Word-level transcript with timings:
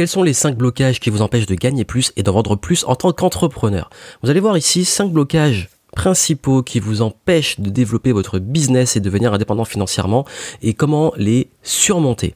quels 0.00 0.08
sont 0.08 0.22
les 0.22 0.32
5 0.32 0.56
blocages 0.56 0.98
qui 0.98 1.10
vous 1.10 1.20
empêchent 1.20 1.44
de 1.44 1.54
gagner 1.54 1.84
plus 1.84 2.14
et 2.16 2.22
de 2.22 2.30
vendre 2.30 2.56
plus 2.56 2.84
en 2.84 2.94
tant 2.94 3.12
qu'entrepreneur? 3.12 3.90
Vous 4.22 4.30
allez 4.30 4.40
voir 4.40 4.56
ici 4.56 4.86
5 4.86 5.12
blocages 5.12 5.68
principaux 5.94 6.62
qui 6.62 6.80
vous 6.80 7.02
empêchent 7.02 7.60
de 7.60 7.68
développer 7.68 8.12
votre 8.12 8.38
business 8.38 8.96
et 8.96 9.00
devenir 9.00 9.34
indépendant 9.34 9.66
financièrement 9.66 10.24
et 10.62 10.72
comment 10.72 11.12
les 11.18 11.50
surmonter. 11.62 12.32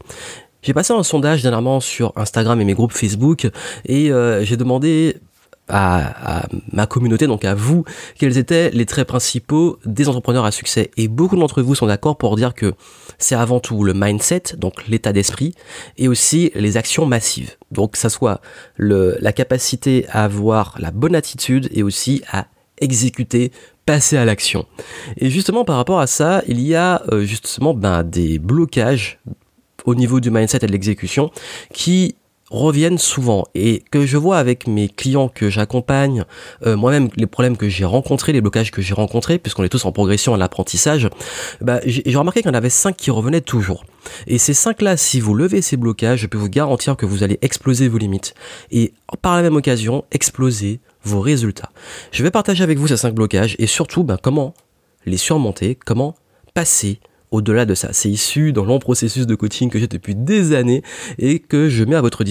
J'ai 0.60 0.74
passé 0.74 0.92
un 0.92 1.02
sondage 1.02 1.40
dernièrement 1.40 1.80
sur 1.80 2.12
Instagram 2.16 2.60
et 2.60 2.66
mes 2.66 2.74
groupes 2.74 2.92
Facebook 2.92 3.48
et 3.86 4.12
euh, 4.12 4.44
j'ai 4.44 4.58
demandé 4.58 5.16
à, 5.68 6.46
ma 6.72 6.86
communauté, 6.86 7.26
donc 7.26 7.44
à 7.44 7.54
vous, 7.54 7.84
quels 8.18 8.38
étaient 8.38 8.70
les 8.70 8.86
traits 8.86 9.08
principaux 9.08 9.78
des 9.86 10.08
entrepreneurs 10.08 10.44
à 10.44 10.50
succès. 10.50 10.90
Et 10.96 11.08
beaucoup 11.08 11.36
d'entre 11.36 11.62
vous 11.62 11.74
sont 11.74 11.86
d'accord 11.86 12.16
pour 12.16 12.36
dire 12.36 12.54
que 12.54 12.74
c'est 13.18 13.34
avant 13.34 13.60
tout 13.60 13.84
le 13.84 13.94
mindset, 13.94 14.56
donc 14.58 14.86
l'état 14.88 15.12
d'esprit, 15.12 15.54
et 15.96 16.08
aussi 16.08 16.50
les 16.54 16.76
actions 16.76 17.06
massives. 17.06 17.56
Donc 17.70 17.96
ça 17.96 18.10
soit 18.10 18.40
le, 18.76 19.16
la 19.20 19.32
capacité 19.32 20.06
à 20.10 20.24
avoir 20.24 20.76
la 20.78 20.90
bonne 20.90 21.14
attitude 21.14 21.68
et 21.72 21.82
aussi 21.82 22.22
à 22.30 22.46
exécuter 22.80 23.52
passer 23.86 24.16
à 24.16 24.24
l'action. 24.24 24.66
Et 25.16 25.30
justement 25.30 25.64
par 25.64 25.76
rapport 25.76 26.00
à 26.00 26.06
ça, 26.06 26.42
il 26.46 26.60
y 26.60 26.74
a 26.74 27.02
euh, 27.12 27.24
justement 27.24 27.74
ben, 27.74 28.02
des 28.02 28.38
blocages 28.38 29.20
au 29.84 29.94
niveau 29.94 30.20
du 30.20 30.30
mindset 30.30 30.58
et 30.62 30.66
de 30.66 30.72
l'exécution 30.72 31.30
qui 31.72 32.16
reviennent 32.50 32.98
souvent 32.98 33.46
et 33.54 33.82
que 33.90 34.06
je 34.06 34.16
vois 34.16 34.38
avec 34.38 34.66
mes 34.66 34.88
clients 34.88 35.28
que 35.28 35.48
j'accompagne, 35.50 36.24
euh, 36.66 36.76
moi-même 36.76 37.08
les 37.16 37.26
problèmes 37.26 37.56
que 37.56 37.68
j'ai 37.68 37.84
rencontrés, 37.84 38.32
les 38.32 38.40
blocages 38.40 38.70
que 38.70 38.82
j'ai 38.82 38.94
rencontrés, 38.94 39.38
puisqu'on 39.38 39.64
est 39.64 39.68
tous 39.68 39.84
en 39.84 39.92
progression 39.92 40.34
à 40.34 40.36
l'apprentissage, 40.36 41.08
bah, 41.60 41.80
j'ai 41.84 42.16
remarqué 42.16 42.42
qu'il 42.42 42.50
y 42.50 42.54
en 42.54 42.56
avait 42.56 42.70
cinq 42.70 42.96
qui 42.96 43.10
revenaient 43.10 43.40
toujours. 43.40 43.84
Et 44.26 44.38
ces 44.38 44.54
cinq-là, 44.54 44.96
si 44.96 45.20
vous 45.20 45.34
levez 45.34 45.62
ces 45.62 45.76
blocages, 45.76 46.20
je 46.20 46.26
peux 46.26 46.38
vous 46.38 46.48
garantir 46.48 46.96
que 46.96 47.06
vous 47.06 47.22
allez 47.22 47.38
exploser 47.42 47.88
vos 47.88 47.98
limites. 47.98 48.34
Et 48.70 48.92
par 49.22 49.36
la 49.36 49.42
même 49.42 49.56
occasion, 49.56 50.04
exploser 50.12 50.80
vos 51.02 51.20
résultats. 51.20 51.70
Je 52.12 52.22
vais 52.22 52.30
partager 52.30 52.62
avec 52.62 52.78
vous 52.78 52.88
ces 52.88 52.96
cinq 52.96 53.14
blocages 53.14 53.56
et 53.58 53.66
surtout 53.66 54.04
bah, 54.04 54.18
comment 54.20 54.54
les 55.06 55.16
surmonter, 55.16 55.78
comment 55.84 56.14
passer 56.54 57.00
au-delà 57.30 57.64
de 57.66 57.74
ça. 57.74 57.92
C'est 57.92 58.10
issu 58.10 58.52
dans 58.52 58.64
long 58.64 58.78
processus 58.78 59.26
de 59.26 59.34
coaching 59.34 59.70
que 59.70 59.78
j'ai 59.78 59.88
depuis 59.88 60.14
des 60.14 60.54
années 60.54 60.82
et 61.18 61.38
que 61.38 61.68
je 61.68 61.84
mets 61.84 61.96
à 61.96 62.00
votre 62.00 62.24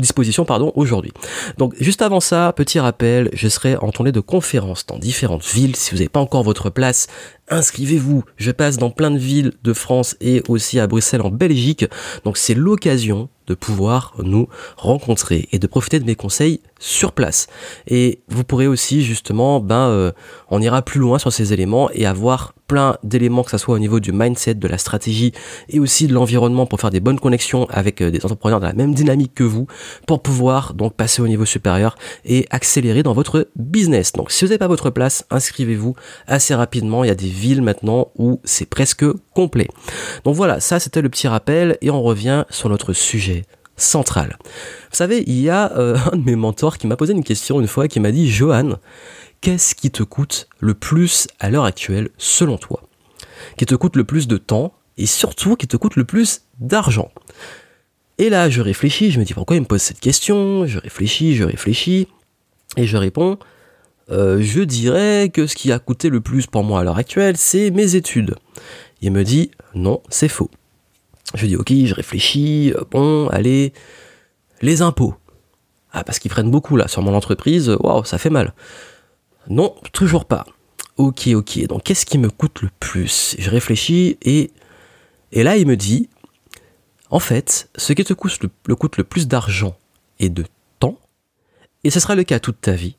disposition 0.00 0.44
pardon, 0.44 0.72
aujourd'hui. 0.74 1.12
Donc 1.58 1.74
juste 1.80 2.02
avant 2.02 2.20
ça, 2.20 2.52
petit 2.54 2.80
rappel, 2.80 3.30
je 3.32 3.48
serai 3.48 3.76
en 3.76 3.90
tournée 3.90 4.12
de 4.12 4.20
conférences 4.20 4.86
dans 4.86 4.98
différentes 4.98 5.44
villes. 5.44 5.76
Si 5.76 5.90
vous 5.90 5.96
n'avez 5.96 6.08
pas 6.08 6.20
encore 6.20 6.42
votre 6.42 6.70
place, 6.70 7.06
inscrivez-vous. 7.48 8.24
Je 8.36 8.50
passe 8.50 8.76
dans 8.76 8.90
plein 8.90 9.10
de 9.10 9.18
villes 9.18 9.52
de 9.62 9.72
France 9.72 10.16
et 10.20 10.42
aussi 10.48 10.80
à 10.80 10.86
Bruxelles 10.86 11.22
en 11.22 11.30
Belgique. 11.30 11.86
Donc 12.24 12.36
c'est 12.36 12.54
l'occasion 12.54 13.28
de 13.46 13.54
pouvoir 13.54 14.14
nous 14.22 14.48
rencontrer 14.76 15.48
et 15.52 15.58
de 15.58 15.66
profiter 15.66 16.00
de 16.00 16.04
mes 16.04 16.16
conseils 16.16 16.60
sur 16.78 17.12
place. 17.12 17.46
Et 17.86 18.20
vous 18.28 18.44
pourrez 18.44 18.66
aussi 18.66 19.02
justement, 19.02 19.60
ben, 19.60 19.88
euh, 19.88 20.12
on 20.50 20.60
ira 20.60 20.82
plus 20.82 21.00
loin 21.00 21.18
sur 21.18 21.32
ces 21.32 21.52
éléments 21.52 21.88
et 21.92 22.06
avoir 22.06 22.54
plein 22.66 22.96
d'éléments, 23.04 23.44
que 23.44 23.52
ce 23.52 23.58
soit 23.58 23.76
au 23.76 23.78
niveau 23.78 24.00
du 24.00 24.12
mindset, 24.12 24.54
de 24.54 24.66
la 24.68 24.78
stratégie 24.78 25.32
et 25.68 25.78
aussi 25.78 26.08
de 26.08 26.12
l'environnement 26.14 26.66
pour 26.66 26.80
faire 26.80 26.90
des 26.90 27.00
bonnes 27.00 27.20
connexions 27.20 27.66
avec 27.70 28.02
euh, 28.02 28.10
des 28.10 28.24
entrepreneurs 28.24 28.60
de 28.60 28.66
la 28.66 28.72
même 28.72 28.94
dynamique 28.94 29.34
que 29.34 29.44
vous 29.44 29.66
pour 30.06 30.22
pouvoir 30.22 30.74
donc 30.74 30.94
passer 30.94 31.22
au 31.22 31.28
niveau 31.28 31.44
supérieur 31.44 31.96
et 32.24 32.46
accélérer 32.50 33.02
dans 33.02 33.12
votre 33.12 33.48
business. 33.56 34.12
Donc 34.12 34.30
si 34.30 34.44
vous 34.44 34.48
n'avez 34.48 34.58
pas 34.58 34.68
votre 34.68 34.90
place, 34.90 35.24
inscrivez-vous 35.30 35.94
assez 36.26 36.54
rapidement. 36.54 37.04
Il 37.04 37.08
y 37.08 37.10
a 37.10 37.16
des 37.16 37.28
villes 37.28 37.62
maintenant 37.62 38.08
où 38.16 38.40
c'est 38.44 38.68
presque 38.68 39.04
complet. 39.34 39.68
Donc 40.24 40.34
voilà, 40.34 40.60
ça 40.60 40.80
c'était 40.80 41.02
le 41.02 41.08
petit 41.08 41.28
rappel 41.28 41.78
et 41.80 41.90
on 41.90 42.02
revient 42.02 42.44
sur 42.50 42.68
notre 42.68 42.92
sujet 42.92 43.44
central. 43.76 44.38
Vous 44.90 44.96
savez, 44.96 45.22
il 45.26 45.40
y 45.40 45.50
a 45.50 45.72
euh, 45.76 45.96
un 46.12 46.16
de 46.16 46.24
mes 46.24 46.36
mentors 46.36 46.78
qui 46.78 46.86
m'a 46.86 46.96
posé 46.96 47.12
une 47.12 47.24
question 47.24 47.60
une 47.60 47.66
fois 47.66 47.88
qui 47.88 48.00
m'a 48.00 48.10
dit 48.10 48.30
Johan, 48.30 48.76
qu'est-ce 49.40 49.74
qui 49.74 49.90
te 49.90 50.02
coûte 50.02 50.48
le 50.60 50.74
plus 50.74 51.28
à 51.38 51.50
l'heure 51.50 51.64
actuelle 51.64 52.10
selon 52.18 52.58
toi? 52.58 52.82
Qui 53.56 53.66
te 53.66 53.74
coûte 53.74 53.96
le 53.96 54.04
plus 54.04 54.26
de 54.28 54.38
temps 54.38 54.72
et 54.96 55.06
surtout 55.06 55.56
qui 55.56 55.68
te 55.68 55.76
coûte 55.76 55.96
le 55.96 56.04
plus 56.04 56.42
d'argent? 56.58 57.10
Et 58.18 58.30
là, 58.30 58.48
je 58.48 58.60
réfléchis, 58.60 59.10
je 59.10 59.18
me 59.18 59.24
dis 59.24 59.34
pourquoi 59.34 59.56
il 59.56 59.60
me 59.60 59.66
pose 59.66 59.82
cette 59.82 60.00
question? 60.00 60.66
Je 60.66 60.78
réfléchis, 60.78 61.36
je 61.36 61.44
réfléchis 61.44 62.08
et 62.76 62.86
je 62.86 62.96
réponds 62.96 63.38
euh, 64.10 64.40
je 64.40 64.60
dirais 64.60 65.30
que 65.32 65.46
ce 65.46 65.56
qui 65.56 65.72
a 65.72 65.78
coûté 65.78 66.10
le 66.10 66.20
plus 66.20 66.46
pour 66.46 66.62
moi 66.62 66.80
à 66.80 66.84
l'heure 66.84 66.98
actuelle, 66.98 67.36
c'est 67.36 67.70
mes 67.70 67.96
études. 67.96 68.36
Il 69.02 69.12
me 69.12 69.24
dit 69.24 69.50
non, 69.74 70.00
c'est 70.08 70.28
faux. 70.28 70.50
Je 71.34 71.46
dis 71.46 71.56
ok, 71.56 71.72
je 71.84 71.94
réfléchis, 71.94 72.72
euh, 72.76 72.84
bon, 72.90 73.28
allez, 73.28 73.72
les 74.62 74.82
impôts. 74.82 75.14
Ah, 75.92 76.04
parce 76.04 76.18
qu'ils 76.18 76.30
prennent 76.30 76.50
beaucoup 76.50 76.76
là 76.76 76.88
sur 76.88 77.02
mon 77.02 77.14
entreprise, 77.14 77.68
waouh, 77.80 78.04
ça 78.04 78.18
fait 78.18 78.30
mal. 78.30 78.54
Non, 79.48 79.74
toujours 79.92 80.24
pas. 80.24 80.46
Ok, 80.96 81.28
ok, 81.28 81.66
donc 81.66 81.82
qu'est-ce 81.82 82.06
qui 82.06 82.18
me 82.18 82.30
coûte 82.30 82.62
le 82.62 82.70
plus? 82.80 83.34
Je 83.38 83.50
réfléchis 83.50 84.18
et, 84.22 84.50
et 85.32 85.42
là 85.42 85.56
il 85.56 85.66
me 85.66 85.76
dit, 85.76 86.08
en 87.10 87.20
fait, 87.20 87.68
ce 87.76 87.92
qui 87.92 88.04
te 88.04 88.12
coûte 88.12 88.38
le, 88.42 89.04
plus 89.04 89.28
d'argent 89.28 89.76
et 90.18 90.28
de 90.28 90.44
temps, 90.78 90.98
et 91.84 91.90
ce 91.90 92.00
sera 92.00 92.14
le 92.14 92.24
cas 92.24 92.40
toute 92.40 92.60
ta 92.60 92.72
vie, 92.72 92.96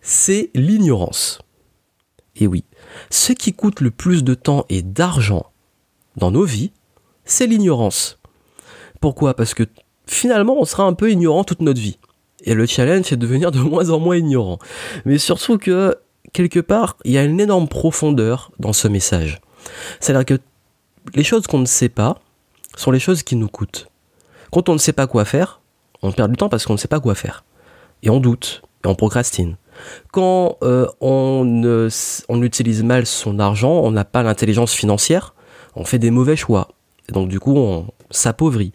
c'est 0.00 0.50
l'ignorance. 0.54 1.40
Et 2.36 2.46
oui, 2.46 2.64
ce 3.10 3.32
qui 3.32 3.52
coûte 3.52 3.80
le 3.80 3.90
plus 3.90 4.24
de 4.24 4.34
temps 4.34 4.64
et 4.68 4.82
d'argent 4.82 5.50
dans 6.16 6.30
nos 6.30 6.44
vies, 6.44 6.72
c'est 7.24 7.46
l'ignorance. 7.46 8.18
Pourquoi? 9.00 9.34
Parce 9.34 9.54
que 9.54 9.64
finalement, 10.06 10.56
on 10.58 10.64
sera 10.64 10.84
un 10.84 10.94
peu 10.94 11.10
ignorant 11.10 11.44
toute 11.44 11.60
notre 11.60 11.80
vie. 11.80 11.98
Et 12.44 12.54
le 12.54 12.64
challenge, 12.66 13.06
c'est 13.06 13.16
de 13.16 13.26
devenir 13.26 13.50
de 13.50 13.58
moins 13.58 13.90
en 13.90 13.98
moins 13.98 14.16
ignorant. 14.16 14.58
Mais 15.04 15.18
surtout 15.18 15.58
que, 15.58 15.96
quelque 16.32 16.60
part, 16.60 16.96
il 17.04 17.12
y 17.12 17.18
a 17.18 17.24
une 17.24 17.40
énorme 17.40 17.68
profondeur 17.68 18.50
dans 18.58 18.72
ce 18.72 18.88
message. 18.88 19.40
C'est-à-dire 20.00 20.24
que 20.24 20.40
les 21.14 21.24
choses 21.24 21.46
qu'on 21.46 21.58
ne 21.58 21.66
sait 21.66 21.90
pas 21.90 22.20
sont 22.80 22.90
les 22.90 22.98
choses 22.98 23.22
qui 23.22 23.36
nous 23.36 23.48
coûtent. 23.48 23.88
Quand 24.50 24.68
on 24.68 24.72
ne 24.72 24.78
sait 24.78 24.92
pas 24.92 25.06
quoi 25.06 25.24
faire, 25.24 25.60
on 26.02 26.12
perd 26.12 26.30
du 26.30 26.36
temps 26.36 26.48
parce 26.48 26.64
qu'on 26.64 26.72
ne 26.72 26.78
sait 26.78 26.88
pas 26.88 27.00
quoi 27.00 27.14
faire. 27.14 27.44
Et 28.02 28.10
on 28.10 28.20
doute, 28.20 28.62
et 28.84 28.88
on 28.88 28.94
procrastine. 28.94 29.56
Quand 30.12 30.56
euh, 30.62 30.86
on, 31.00 32.42
utilise 32.42 32.82
mal 32.82 33.06
son 33.06 33.38
argent, 33.38 33.72
on 33.72 33.90
n'a 33.90 34.04
pas 34.04 34.22
l'intelligence 34.22 34.72
financière, 34.72 35.34
on 35.76 35.84
fait 35.84 35.98
des 35.98 36.10
mauvais 36.10 36.36
choix. 36.36 36.68
Et 37.08 37.12
donc 37.12 37.28
du 37.28 37.38
coup, 37.38 37.56
on 37.56 37.86
s'appauvrit. 38.10 38.72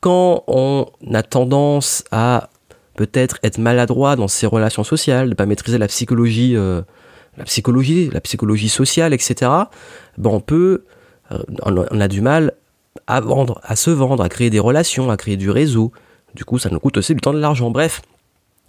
Quand 0.00 0.44
on 0.46 0.86
a 1.12 1.22
tendance 1.22 2.04
à 2.10 2.50
peut-être 2.96 3.38
être 3.42 3.58
maladroit 3.58 4.16
dans 4.16 4.28
ses 4.28 4.46
relations 4.46 4.84
sociales, 4.84 5.28
ne 5.28 5.34
pas 5.34 5.46
maîtriser 5.46 5.78
la 5.78 5.88
psychologie, 5.88 6.56
euh, 6.56 6.82
la 7.36 7.44
psychologie, 7.44 8.10
la 8.10 8.20
psychologie 8.20 8.70
sociale, 8.70 9.12
etc. 9.12 9.50
Ben 10.16 10.30
on 10.30 10.40
peut, 10.40 10.84
euh, 11.32 11.38
on 11.62 12.00
a 12.00 12.08
du 12.08 12.22
mal 12.22 12.54
à 13.06 13.20
vendre, 13.20 13.60
à 13.62 13.76
se 13.76 13.90
vendre, 13.90 14.22
à 14.22 14.28
créer 14.28 14.50
des 14.50 14.58
relations, 14.58 15.10
à 15.10 15.16
créer 15.16 15.36
du 15.36 15.50
réseau. 15.50 15.92
Du 16.34 16.44
coup, 16.44 16.58
ça 16.58 16.70
nous 16.70 16.80
coûte 16.80 16.96
aussi 16.96 17.14
du 17.14 17.20
temps 17.20 17.32
de 17.32 17.38
l'argent. 17.38 17.70
Bref, 17.70 18.02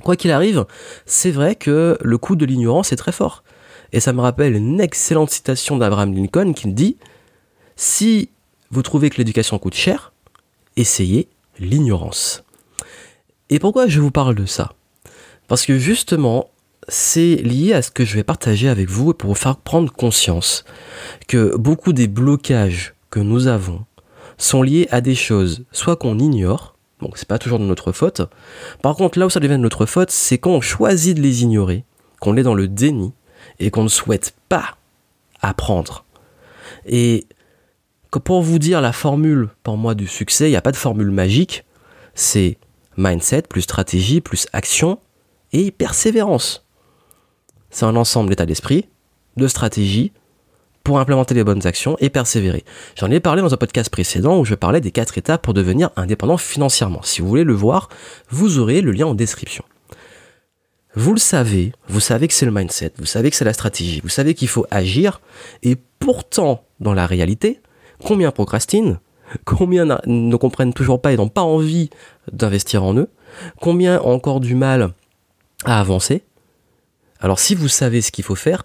quoi 0.04 0.16
qu'il 0.16 0.32
arrive, 0.32 0.66
c'est 1.06 1.32
vrai 1.32 1.56
que 1.56 1.98
le 2.02 2.18
coût 2.18 2.36
de 2.36 2.46
l'ignorance 2.46 2.92
est 2.92 2.98
très 2.98 3.12
fort. 3.12 3.44
Et 3.94 4.00
ça 4.00 4.14
me 4.14 4.22
rappelle 4.22 4.56
une 4.56 4.82
excellente 4.82 5.32
citation 5.32 5.78
d'Abraham 5.78 6.14
Lincoln 6.14 6.54
qui 6.54 6.68
dit 6.68 6.98
Si 7.76 8.30
vous 8.70 8.82
trouvez 8.82 9.10
que 9.10 9.18
l'éducation 9.18 9.58
coûte 9.60 9.76
cher, 9.76 10.14
essayez 10.76 11.30
l'ignorance. 11.60 12.44
Et 13.50 13.60
pourquoi 13.60 13.88
je 13.88 14.02
vous 14.02 14.12
parle 14.12 14.36
de 14.36 14.46
ça? 14.46 14.74
Parce 15.48 15.66
que 15.66 15.80
justement, 15.80 16.50
c'est 16.90 17.36
lié 17.36 17.74
à 17.74 17.82
ce 17.82 17.92
que 17.92 18.06
je 18.06 18.16
vais 18.16 18.24
partager 18.24 18.68
avec 18.68 18.90
vous 18.90 19.14
pour 19.14 19.30
vous 19.30 19.36
faire 19.36 19.58
prendre 19.58 19.92
conscience 19.92 20.66
que 21.28 21.56
beaucoup 21.56 21.94
des 21.94 22.08
blocages 22.08 22.94
que 23.10 23.20
nous 23.20 23.48
avons 23.48 23.86
sont 24.38 24.62
liés 24.62 24.88
à 24.92 25.02
des 25.02 25.16
choses 25.16 25.66
soit 25.72 25.96
qu'on 25.96 26.20
ignore, 26.20 26.76
donc 27.02 27.18
c'est 27.18 27.28
pas 27.28 27.40
toujours 27.40 27.60
de 27.60 27.64
notre 27.64 27.92
faute. 27.92 28.22
Par 28.82 28.96
contre, 28.96 29.20
là 29.20 29.26
où 29.26 29.30
ça 29.30 29.40
devient 29.40 29.54
de 29.54 29.58
notre 29.58 29.86
faute, 29.86 30.12
c'est 30.12 30.38
quand 30.38 30.52
on 30.52 30.62
choisit 30.62 31.16
de 31.16 31.22
les 31.22 31.44
ignorer, 31.44 31.84
qu'on 32.20 32.38
est 32.38 32.44
dans 32.44 32.56
le 32.56 32.68
déni 32.68 33.14
et 33.60 33.70
qu'on 33.70 33.84
ne 33.84 33.90
souhaite 33.90 34.34
pas 34.50 34.78
apprendre. 35.42 36.06
Et 36.86 37.26
que 38.12 38.20
pour 38.20 38.42
vous 38.42 38.60
dire 38.60 38.82
la 38.82 38.94
formule 38.94 39.50
pour 39.64 39.78
moi 39.78 39.96
du 39.96 40.08
succès, 40.08 40.48
il 40.48 40.52
n'y 40.52 40.58
a 40.58 40.62
pas 40.62 40.72
de 40.72 40.78
formule 40.78 41.12
magique, 41.12 41.66
c'est 42.16 42.58
mindset 42.98 43.44
plus 43.44 43.62
stratégie 43.62 44.22
plus 44.22 44.48
action 44.54 45.00
et 45.54 45.72
persévérance. 45.72 46.66
C'est 47.70 47.86
un 47.86 47.96
ensemble 47.96 48.30
d'état 48.30 48.46
d'esprit, 48.46 48.88
de 49.36 49.48
stratégie 49.48 50.12
pour 50.88 51.00
implémenter 51.00 51.34
les 51.34 51.44
bonnes 51.44 51.68
actions 51.68 51.98
et 52.00 52.10
persévérer. 52.10 52.64
J'en 52.96 53.12
ai 53.12 53.20
parlé 53.20 53.42
dans 53.42 53.54
un 53.54 53.58
podcast 53.58 53.90
précédent 53.90 54.40
où 54.40 54.46
je 54.46 54.56
parlais 54.56 54.80
des 54.80 54.92
quatre 54.92 55.18
étapes 55.18 55.42
pour 55.42 55.54
devenir 55.54 55.90
indépendant 55.98 56.38
financièrement. 56.38 57.02
Si 57.04 57.20
vous 57.20 57.28
voulez 57.28 57.44
le 57.44 57.54
voir, 57.54 57.90
vous 58.30 58.58
aurez 58.58 58.80
le 58.80 58.94
lien 58.94 59.06
en 59.06 59.14
description. 59.14 59.66
Vous 60.96 61.12
le 61.12 61.20
savez, 61.20 61.74
vous 61.90 62.00
savez 62.00 62.30
que 62.30 62.34
c'est 62.34 62.46
le 62.46 62.54
mindset, 62.54 62.94
vous 63.00 63.06
savez 63.06 63.30
que 63.30 63.36
c'est 63.36 63.44
la 63.44 63.52
stratégie, 63.52 64.00
vous 64.00 64.08
savez 64.08 64.34
qu'il 64.34 64.48
faut 64.48 64.66
agir, 64.72 65.20
et 65.62 65.76
pourtant, 66.00 66.64
dans 66.80 66.94
la 66.94 67.06
réalité, 67.06 67.60
combien 68.02 68.32
procrastinent 68.32 68.98
Combien 69.44 70.00
ne 70.06 70.36
comprennent 70.38 70.74
toujours 70.74 71.02
pas 71.02 71.12
et 71.12 71.18
n'ont 71.18 71.28
pas 71.28 71.42
envie 71.42 71.90
d'investir 72.32 72.86
en 72.86 72.96
eux 72.96 73.10
Combien 73.60 74.00
ont 74.04 74.14
encore 74.14 74.40
du 74.40 74.56
mal 74.56 74.94
à 75.66 75.82
avancer 75.82 76.24
Alors 77.20 77.40
si 77.40 77.56
vous 77.56 77.68
savez 77.68 78.00
ce 78.00 78.14
qu'il 78.14 78.24
faut 78.24 78.36
faire, 78.36 78.64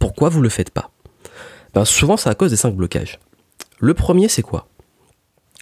pourquoi 0.00 0.30
vous 0.30 0.40
ne 0.40 0.44
le 0.44 0.50
faites 0.50 0.70
pas? 0.70 0.90
Ben, 1.74 1.84
Souvent 1.84 2.16
c'est 2.16 2.30
à 2.30 2.34
cause 2.34 2.50
des 2.50 2.56
cinq 2.56 2.74
blocages. 2.74 3.18
Le 3.78 3.94
premier 3.94 4.28
c'est 4.28 4.42
quoi? 4.42 4.68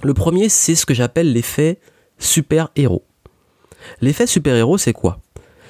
Le 0.02 0.14
premier 0.14 0.48
c'est 0.48 0.74
ce 0.74 0.86
que 0.86 0.94
j'appelle 0.94 1.32
l'effet 1.32 1.80
super-héros. 2.18 3.04
L'effet 4.00 4.26
super-héros 4.26 4.78
c'est 4.78 4.92
quoi? 4.92 5.20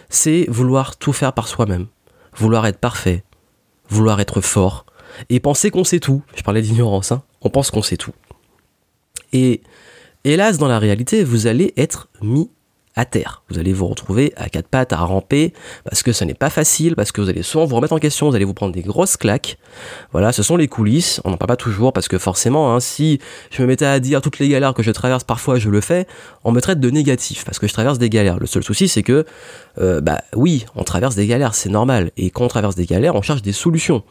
C'est 0.08 0.46
vouloir 0.48 0.96
tout 0.96 1.12
faire 1.12 1.32
par 1.32 1.48
soi-même, 1.48 1.86
vouloir 2.36 2.66
être 2.66 2.78
parfait, 2.78 3.24
vouloir 3.88 4.20
être 4.20 4.40
fort, 4.40 4.84
et 5.28 5.40
penser 5.40 5.70
qu'on 5.70 5.84
sait 5.84 6.00
tout. 6.00 6.22
Je 6.34 6.42
parlais 6.42 6.62
d'ignorance, 6.62 7.12
hein. 7.12 7.22
on 7.40 7.50
pense 7.50 7.70
qu'on 7.70 7.82
sait 7.82 7.96
tout. 7.96 8.12
Et 9.32 9.62
hélas, 10.24 10.58
dans 10.58 10.68
la 10.68 10.78
réalité, 10.78 11.24
vous 11.24 11.46
allez 11.46 11.72
être 11.76 12.08
mis 12.20 12.50
à 12.94 13.04
terre. 13.04 13.42
Vous 13.48 13.58
allez 13.58 13.72
vous 13.72 13.86
retrouver 13.86 14.32
à 14.36 14.48
quatre 14.48 14.68
pattes, 14.68 14.92
à 14.92 14.98
ramper, 14.98 15.52
parce 15.84 16.02
que 16.02 16.12
ce 16.12 16.24
n'est 16.24 16.34
pas 16.34 16.50
facile, 16.50 16.94
parce 16.94 17.12
que 17.12 17.20
vous 17.20 17.28
allez 17.28 17.42
souvent 17.42 17.64
vous 17.64 17.76
remettre 17.76 17.94
en 17.94 17.98
question, 17.98 18.28
vous 18.28 18.36
allez 18.36 18.44
vous 18.44 18.54
prendre 18.54 18.72
des 18.72 18.82
grosses 18.82 19.16
claques. 19.16 19.58
Voilà, 20.12 20.32
ce 20.32 20.42
sont 20.42 20.56
les 20.56 20.68
coulisses. 20.68 21.20
On 21.24 21.30
n'en 21.30 21.36
parle 21.36 21.48
pas 21.48 21.56
toujours, 21.56 21.92
parce 21.92 22.08
que 22.08 22.18
forcément, 22.18 22.74
hein, 22.74 22.80
si 22.80 23.18
je 23.50 23.62
me 23.62 23.66
mettais 23.66 23.86
à 23.86 23.98
dire 24.00 24.20
toutes 24.20 24.38
les 24.38 24.48
galères 24.48 24.74
que 24.74 24.82
je 24.82 24.90
traverse, 24.90 25.24
parfois 25.24 25.58
je 25.58 25.70
le 25.70 25.80
fais, 25.80 26.06
on 26.44 26.52
me 26.52 26.60
traite 26.60 26.80
de 26.80 26.90
négatif, 26.90 27.44
parce 27.44 27.58
que 27.58 27.66
je 27.66 27.72
traverse 27.72 27.98
des 27.98 28.10
galères. 28.10 28.38
Le 28.38 28.46
seul 28.46 28.62
souci, 28.62 28.88
c'est 28.88 29.02
que, 29.02 29.24
euh, 29.78 30.00
bah 30.00 30.22
oui, 30.34 30.66
on 30.74 30.84
traverse 30.84 31.14
des 31.14 31.26
galères, 31.26 31.54
c'est 31.54 31.70
normal. 31.70 32.10
Et 32.16 32.30
quand 32.30 32.44
on 32.44 32.48
traverse 32.48 32.74
des 32.74 32.86
galères, 32.86 33.14
on 33.14 33.22
cherche 33.22 33.42
des 33.42 33.52
solutions. 33.52 34.02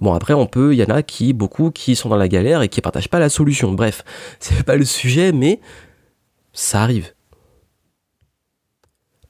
Bon 0.00 0.14
après 0.14 0.32
on 0.32 0.46
peut, 0.46 0.72
il 0.72 0.78
y 0.78 0.82
en 0.82 0.94
a 0.94 1.02
qui, 1.02 1.34
beaucoup, 1.34 1.70
qui 1.70 1.94
sont 1.94 2.08
dans 2.08 2.16
la 2.16 2.28
galère 2.28 2.62
et 2.62 2.68
qui 2.68 2.80
partagent 2.80 3.08
pas 3.08 3.18
la 3.18 3.28
solution. 3.28 3.72
Bref, 3.72 4.02
c'est 4.40 4.62
pas 4.62 4.76
le 4.76 4.84
sujet, 4.84 5.32
mais 5.32 5.60
ça 6.52 6.82
arrive. 6.82 7.12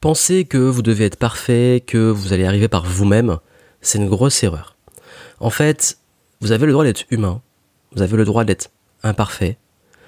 Penser 0.01 0.45
que 0.45 0.57
vous 0.57 0.81
devez 0.81 1.05
être 1.05 1.15
parfait, 1.15 1.83
que 1.85 2.09
vous 2.09 2.33
allez 2.33 2.43
arriver 2.43 2.67
par 2.67 2.83
vous-même, 2.83 3.37
c'est 3.81 3.99
une 3.99 4.09
grosse 4.09 4.41
erreur. 4.41 4.75
En 5.39 5.51
fait, 5.51 5.99
vous 6.39 6.51
avez 6.51 6.65
le 6.65 6.71
droit 6.71 6.83
d'être 6.83 7.03
humain, 7.11 7.43
vous 7.95 8.01
avez 8.01 8.17
le 8.17 8.25
droit 8.25 8.43
d'être 8.43 8.71
imparfait. 9.03 9.59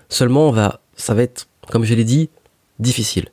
Seulement, 0.10 0.52
ça 0.96 1.14
va 1.14 1.22
être, 1.22 1.48
comme 1.70 1.84
je 1.84 1.94
l'ai 1.94 2.06
dit, 2.06 2.32
difficile. 2.80 3.28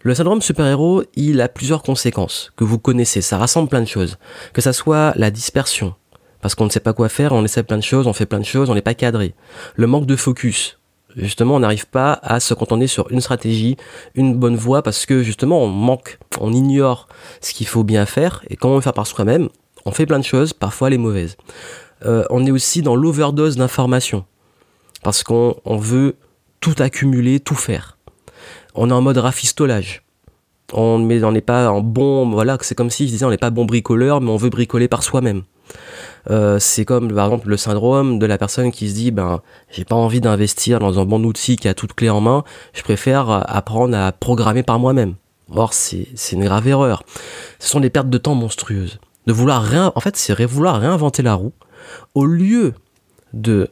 Le 0.00 0.14
syndrome 0.14 0.40
super-héros, 0.40 1.04
il 1.16 1.38
a 1.42 1.50
plusieurs 1.50 1.82
conséquences 1.82 2.50
que 2.56 2.64
vous 2.64 2.78
connaissez. 2.78 3.20
Ça 3.20 3.36
rassemble 3.36 3.68
plein 3.68 3.82
de 3.82 3.86
choses. 3.86 4.16
Que 4.54 4.62
ça 4.62 4.72
soit 4.72 5.12
la 5.16 5.30
dispersion, 5.30 5.94
parce 6.40 6.54
qu'on 6.54 6.64
ne 6.64 6.70
sait 6.70 6.80
pas 6.80 6.94
quoi 6.94 7.10
faire, 7.10 7.32
on 7.32 7.44
essaie 7.44 7.62
plein 7.62 7.76
de 7.76 7.82
choses, 7.82 8.06
on 8.06 8.14
fait 8.14 8.24
plein 8.24 8.40
de 8.40 8.44
choses, 8.44 8.70
on 8.70 8.74
n'est 8.74 8.80
pas 8.80 8.94
cadré. 8.94 9.34
Le 9.76 9.86
manque 9.86 10.06
de 10.06 10.16
focus. 10.16 10.79
Justement, 11.16 11.56
on 11.56 11.60
n'arrive 11.60 11.86
pas 11.86 12.18
à 12.22 12.40
se 12.40 12.54
contenter 12.54 12.86
sur 12.86 13.10
une 13.10 13.20
stratégie, 13.20 13.76
une 14.14 14.34
bonne 14.34 14.56
voie, 14.56 14.82
parce 14.82 15.06
que 15.06 15.22
justement, 15.22 15.62
on 15.62 15.68
manque, 15.68 16.18
on 16.40 16.52
ignore 16.52 17.08
ce 17.40 17.52
qu'il 17.52 17.66
faut 17.66 17.84
bien 17.84 18.06
faire, 18.06 18.42
et 18.48 18.56
quand 18.56 18.68
on 18.70 18.76
veut 18.76 18.80
faire 18.80 18.92
par 18.92 19.06
soi-même, 19.06 19.48
on 19.84 19.92
fait 19.92 20.06
plein 20.06 20.18
de 20.18 20.24
choses, 20.24 20.52
parfois 20.52 20.90
les 20.90 20.98
mauvaises. 20.98 21.36
Euh, 22.06 22.24
on 22.30 22.46
est 22.46 22.50
aussi 22.50 22.82
dans 22.82 22.96
l'overdose 22.96 23.56
d'informations, 23.56 24.24
parce 25.02 25.22
qu'on 25.22 25.56
veut 25.66 26.16
tout 26.60 26.74
accumuler, 26.78 27.40
tout 27.40 27.54
faire. 27.54 27.98
On 28.74 28.90
est 28.90 28.92
en 28.92 29.02
mode 29.02 29.18
rafistolage. 29.18 30.02
On 30.72 31.00
n'est 31.00 31.40
pas 31.40 31.70
en 31.70 31.80
bon, 31.80 32.30
voilà, 32.30 32.56
c'est 32.60 32.76
comme 32.76 32.90
si 32.90 33.06
je 33.06 33.12
disais 33.12 33.24
on 33.24 33.30
n'est 33.30 33.38
pas 33.38 33.50
bon 33.50 33.64
bricoleur, 33.64 34.20
mais 34.20 34.30
on 34.30 34.36
veut 34.36 34.50
bricoler 34.50 34.86
par 34.86 35.02
soi-même. 35.02 35.42
Euh, 36.28 36.58
c'est 36.58 36.84
comme 36.84 37.12
par 37.12 37.26
exemple 37.26 37.48
le 37.48 37.56
syndrome 37.56 38.18
de 38.18 38.26
la 38.26 38.36
personne 38.36 38.70
qui 38.70 38.90
se 38.90 38.94
dit 38.94 39.10
ben 39.10 39.40
j'ai 39.70 39.84
pas 39.84 39.94
envie 39.94 40.20
d'investir 40.20 40.78
dans 40.78 40.98
un 40.98 41.04
bon 41.04 41.24
outil 41.24 41.56
qui 41.56 41.66
a 41.68 41.74
toute 41.74 41.94
clé 41.94 42.10
en 42.10 42.20
main, 42.20 42.44
je 42.74 42.82
préfère 42.82 43.30
apprendre 43.30 43.96
à 43.96 44.12
programmer 44.12 44.62
par 44.62 44.78
moi-même. 44.78 45.14
Or 45.54 45.72
c'est 45.72 46.06
une 46.32 46.44
grave 46.44 46.68
erreur. 46.68 47.02
Ce 47.58 47.68
sont 47.68 47.80
des 47.80 47.90
pertes 47.90 48.10
de 48.10 48.18
temps 48.18 48.34
monstrueuses. 48.34 49.00
De 49.26 49.32
vouloir 49.32 49.62
rien, 49.62 49.92
en 49.94 50.00
fait 50.00 50.16
c'est 50.16 50.44
vouloir 50.44 50.80
réinventer 50.80 51.22
la 51.22 51.34
roue 51.34 51.52
au 52.14 52.26
lieu 52.26 52.74
de 53.32 53.68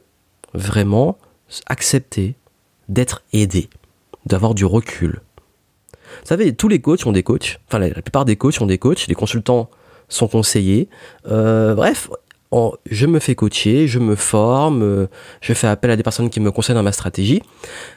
vraiment 0.53 1.17
accepter 1.67 2.35
d'être 2.87 3.21
aidé, 3.33 3.69
d'avoir 4.25 4.55
du 4.55 4.65
recul. 4.65 5.21
Vous 6.21 6.25
savez, 6.25 6.55
tous 6.55 6.67
les 6.67 6.81
coachs 6.81 7.05
ont 7.05 7.11
des 7.11 7.23
coachs, 7.23 7.59
enfin 7.67 7.79
la 7.79 8.01
plupart 8.01 8.25
des 8.25 8.35
coachs 8.35 8.59
ont 8.61 8.65
des 8.65 8.77
coachs, 8.77 9.07
les 9.07 9.15
consultants 9.15 9.69
sont 10.09 10.27
conseillers. 10.27 10.89
Euh, 11.29 11.75
bref, 11.75 12.09
je 12.89 13.05
me 13.05 13.19
fais 13.19 13.35
coacher, 13.35 13.87
je 13.87 13.99
me 13.99 14.15
forme, 14.15 14.81
euh, 14.81 15.07
je 15.41 15.53
fais 15.53 15.67
appel 15.67 15.91
à 15.91 15.95
des 15.95 16.03
personnes 16.03 16.29
qui 16.29 16.39
me 16.39 16.51
conseillent 16.51 16.75
dans 16.75 16.83
ma 16.83 16.91
stratégie, 16.91 17.41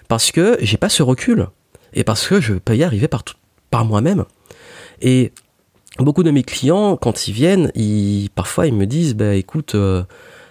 parce 0.09 0.31
que 0.31 0.59
j'ai 0.61 0.77
pas 0.77 0.91
ce 0.91 1.03
recul, 1.03 1.49
et 1.95 2.05
parce 2.05 2.29
que 2.29 2.41
je 2.41 2.55
peux 2.55 2.77
y 2.77 2.85
arriver 2.85 3.09
par, 3.09 3.85
moi-même. 3.85 4.25
Et 5.01 5.33
beaucoup 5.99 6.23
de 6.23 6.31
mes 6.31 6.43
clients, 6.43 6.97
quand 6.97 7.27
ils 7.27 7.33
viennent, 7.33 7.73
parfois 8.35 8.67
ils 8.67 8.75
me 8.75 8.87
disent, 8.87 9.15
bah 9.15 9.35
écoute, 9.35 9.75
euh, 9.75 10.03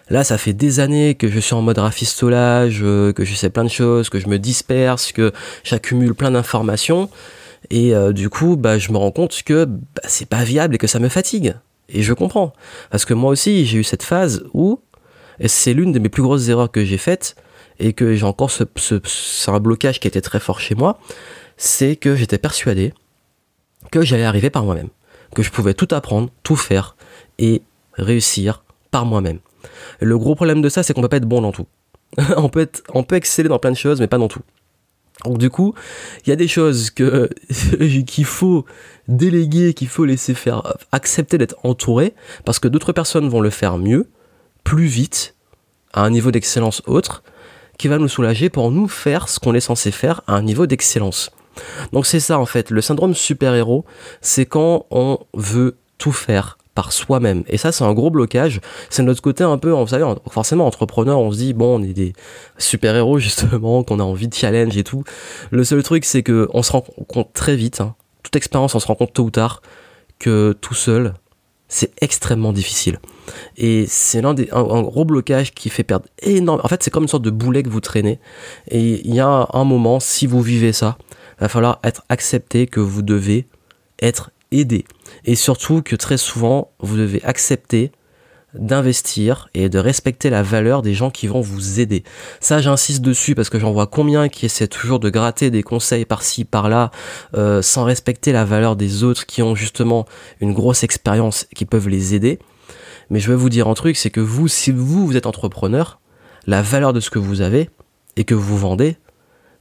là 0.10 0.24
ça 0.24 0.40
fait 0.40 0.54
des 0.54 0.80
années 0.80 1.14
que 1.14 1.28
je 1.28 1.40
suis 1.40 1.54
en 1.54 1.62
mode 1.62 1.78
rafistolage, 1.78 2.80
que 2.80 3.24
je 3.24 3.36
sais 3.36 3.52
plein 3.52 3.64
de 3.64 3.70
choses, 3.70 4.10
que 4.10 4.20
je 4.20 4.28
me 4.28 4.40
disperse, 4.40 5.12
que 5.12 5.32
j'accumule 5.64 6.16
plein 6.16 6.32
d'informations. 6.32 7.10
Et 7.70 7.96
euh, 7.96 8.12
du 8.12 8.30
coup, 8.30 8.58
bah, 8.58 8.78
je 8.78 8.92
me 8.92 8.98
rends 8.98 9.12
compte 9.12 9.44
que 9.44 9.66
bah, 9.66 10.02
c'est 10.06 10.28
pas 10.28 10.44
viable 10.44 10.76
et 10.76 10.78
que 10.78 10.88
ça 10.88 11.00
me 11.00 11.10
fatigue. 11.10 11.56
Et 11.90 12.02
je 12.02 12.14
comprends. 12.14 12.54
Parce 12.90 13.06
que 13.06 13.14
moi 13.14 13.32
aussi, 13.32 13.66
j'ai 13.66 13.78
eu 13.78 13.84
cette 13.84 14.04
phase 14.04 14.44
où, 14.54 14.80
c'est 15.46 15.74
l'une 15.74 15.92
de 15.92 16.00
mes 16.00 16.10
plus 16.10 16.24
grosses 16.24 16.48
erreurs 16.50 16.72
que 16.72 16.84
j'ai 16.84 16.98
faites, 16.98 17.36
et 17.80 17.94
que 17.94 18.16
j'ai 18.16 18.26
encore 18.26 18.52
ce, 18.52 18.64
ce, 18.76 19.52
un 19.52 19.60
blocage 19.60 20.00
qui 20.00 20.08
était 20.08 20.22
très 20.22 20.40
fort 20.40 20.60
chez 20.60 20.76
moi, 20.76 21.00
c'est 21.58 21.96
que 21.96 22.16
j'étais 22.16 22.38
persuadé 22.38 22.94
que 23.92 24.04
j'allais 24.04 24.24
arriver 24.24 24.50
par 24.50 24.64
moi-même. 24.64 24.90
Que 25.36 25.42
je 25.42 25.50
pouvais 25.50 25.74
tout 25.74 25.88
apprendre, 25.92 26.30
tout 26.44 26.56
faire, 26.56 26.96
et 27.40 27.64
réussir 27.94 28.64
par 28.92 29.06
moi-même. 29.06 29.40
Le 30.00 30.18
gros 30.18 30.36
problème 30.36 30.62
de 30.62 30.70
ça, 30.70 30.84
c'est 30.84 30.94
qu'on 30.94 31.02
peut 31.02 31.10
pas 31.10 31.18
être 31.18 31.28
bon 31.28 31.42
dans 31.42 31.52
tout. 31.52 31.68
on, 32.38 32.50
peut 32.50 32.70
on 32.94 33.04
peut 33.04 33.16
exceller 33.16 33.50
dans 33.50 33.60
plein 33.60 33.72
de 33.72 33.78
choses, 33.78 34.00
mais 34.00 34.08
pas 34.08 34.18
dans 34.18 34.28
tout. 34.28 34.42
Donc 35.26 35.38
du 35.38 35.50
coup, 35.50 35.74
il 36.26 36.30
y 36.30 36.34
a 36.34 36.36
des 36.36 36.48
choses 36.48 36.90
qu'il 38.08 38.26
faut 38.26 38.66
déléguer, 39.08 39.74
qu'il 39.74 39.88
faut 39.88 40.06
laisser 40.06 40.34
faire, 40.34 40.78
accepter 40.92 41.38
d'être 41.38 41.56
entouré, 41.64 42.14
parce 42.46 42.60
que 42.60 42.68
d'autres 42.68 42.94
personnes 42.94 43.30
vont 43.30 43.42
le 43.42 43.50
faire 43.50 43.78
mieux, 43.78 44.08
plus 44.64 44.86
vite, 44.86 45.36
à 45.94 46.04
un 46.04 46.10
niveau 46.10 46.32
d'excellence 46.32 46.82
autre, 46.86 47.24
qui 47.78 47.88
va 47.88 47.98
nous 47.98 48.08
soulager 48.08 48.50
pour 48.50 48.72
nous 48.72 48.88
faire 48.88 49.28
ce 49.28 49.40
qu'on 49.40 49.54
est 49.54 49.60
censé 49.60 49.92
faire 49.92 50.22
à 50.28 50.36
un 50.36 50.42
niveau 50.42 50.68
d'excellence. 50.68 51.32
Donc 51.92 52.06
c'est 52.06 52.20
ça 52.20 52.40
en 52.40 52.46
fait, 52.46 52.70
le 52.70 52.82
syndrome 52.82 53.14
super-héros, 53.14 53.86
c'est 54.22 54.46
quand 54.46 54.86
on 54.92 55.20
veut 55.34 55.78
tout 55.98 56.12
faire 56.12 56.58
par 56.76 56.92
soi-même. 56.92 57.44
Et 57.48 57.58
ça, 57.58 57.72
c'est 57.72 57.84
un 57.84 57.94
gros 57.94 58.10
blocage. 58.10 58.62
C'est 58.90 59.04
notre 59.04 59.22
côté 59.22 59.44
un 59.44 59.58
peu, 59.58 59.72
vous 59.72 59.88
savez, 59.88 60.06
forcément, 60.30 60.66
entrepreneur, 60.66 61.20
on 61.20 61.32
se 61.32 61.38
dit, 61.38 61.54
bon, 61.54 61.80
on 61.80 61.84
est 61.84 61.94
des 61.94 62.14
super-héros, 62.58 63.20
justement, 63.20 63.84
qu'on 63.84 64.00
a 64.00 64.04
envie 64.04 64.28
de 64.28 64.34
challenge 64.34 64.78
et 64.78 64.84
tout. 64.84 65.04
Le 65.52 65.64
seul 65.64 65.84
truc, 65.84 66.06
c'est 66.06 66.24
que 66.24 66.48
on 66.54 66.64
se 66.64 66.72
rend 66.72 66.82
compte 67.08 67.34
très 67.34 67.56
vite, 67.56 67.82
hein, 67.82 67.96
toute 68.24 68.36
expérience, 68.36 68.76
on 68.76 68.80
se 68.80 68.88
rend 68.88 68.96
compte 68.96 69.14
tôt 69.14 69.24
ou 69.24 69.32
tard, 69.32 69.62
que 70.20 70.56
tout 70.62 70.76
seul, 70.76 71.14
c'est 71.68 71.92
extrêmement 72.02 72.54
difficile. 72.54 73.00
Et 73.58 73.86
c'est 73.88 74.22
l'un 74.22 74.34
des, 74.34 74.50
un, 74.52 74.82
gros 74.82 75.06
blocage 75.06 75.54
qui 75.54 75.70
fait 75.70 75.84
perdre 75.84 76.06
énormément. 76.22 76.66
En 76.66 76.68
fait, 76.68 76.84
c'est 76.84 76.92
comme 76.92 77.04
une 77.04 77.10
sorte 77.10 77.24
de 77.24 77.30
boulet 77.30 77.64
que 77.64 77.70
vous 77.70 77.80
traînez. 77.80 78.20
Et 78.70 79.02
il 79.08 79.16
y 79.16 79.22
a 79.22 79.48
un 79.54 79.64
moment, 79.64 80.00
si 80.00 80.28
vous 80.28 80.42
vivez 80.42 80.74
ça, 80.74 80.98
il 81.38 81.42
va 81.42 81.50
falloir 81.50 81.80
être 81.84 82.04
accepté 82.10 82.68
que 82.68 82.82
vous 82.82 83.02
devez 83.02 83.48
être 84.02 84.32
aidé. 84.52 84.86
Et 85.26 85.36
surtout 85.36 85.82
que 85.82 85.96
très 85.96 86.18
souvent, 86.18 86.72
vous 86.80 86.98
devez 86.98 87.24
accepter 87.24 87.92
d'investir 88.54 89.50
et 89.54 89.70
de 89.70 89.80
respecter 89.80 90.30
la 90.30 90.44
valeur 90.44 90.82
des 90.82 90.94
gens 90.94 91.10
qui 91.10 91.28
vont 91.28 91.42
vous 91.42 91.80
aider. 91.80 92.04
Ça, 92.40 92.60
j'insiste 92.60 93.02
dessus 93.02 93.36
parce 93.36 93.50
que 93.50 93.60
j'en 93.60 93.72
vois 93.72 93.88
combien 93.88 94.30
qui 94.30 94.46
essaient 94.46 94.68
toujours 94.68 95.00
de 95.00 95.10
gratter 95.10 95.52
des 95.52 95.64
conseils 95.64 96.06
par-ci, 96.06 96.44
par-là, 96.44 96.92
euh, 97.36 97.62
sans 97.62 97.84
respecter 97.86 98.32
la 98.32 98.46
valeur 98.46 98.76
des 98.76 99.04
autres 99.04 99.26
qui 99.26 99.42
ont 99.42 99.56
justement 99.56 100.06
une 100.42 100.54
grosse 100.54 100.84
expérience 100.84 101.48
qui 101.56 101.66
peuvent 101.66 101.90
les 101.90 102.14
aider. 102.14 102.40
Mais 103.10 103.20
je 103.20 103.30
vais 103.30 103.38
vous 103.38 103.50
dire 103.50 103.68
un 103.68 103.74
truc, 103.74 103.98
c'est 103.98 104.10
que 104.10 104.22
vous, 104.22 104.48
si 104.48 104.72
vous, 104.72 105.06
vous 105.06 105.18
êtes 105.18 105.28
entrepreneur, 105.28 106.00
la 106.48 106.62
valeur 106.62 106.94
de 106.94 107.00
ce 107.00 107.10
que 107.10 107.20
vous 107.20 107.42
avez 107.42 107.70
et 108.16 108.24
que 108.24 108.36
vous 108.36 108.58
vendez, 108.58 108.98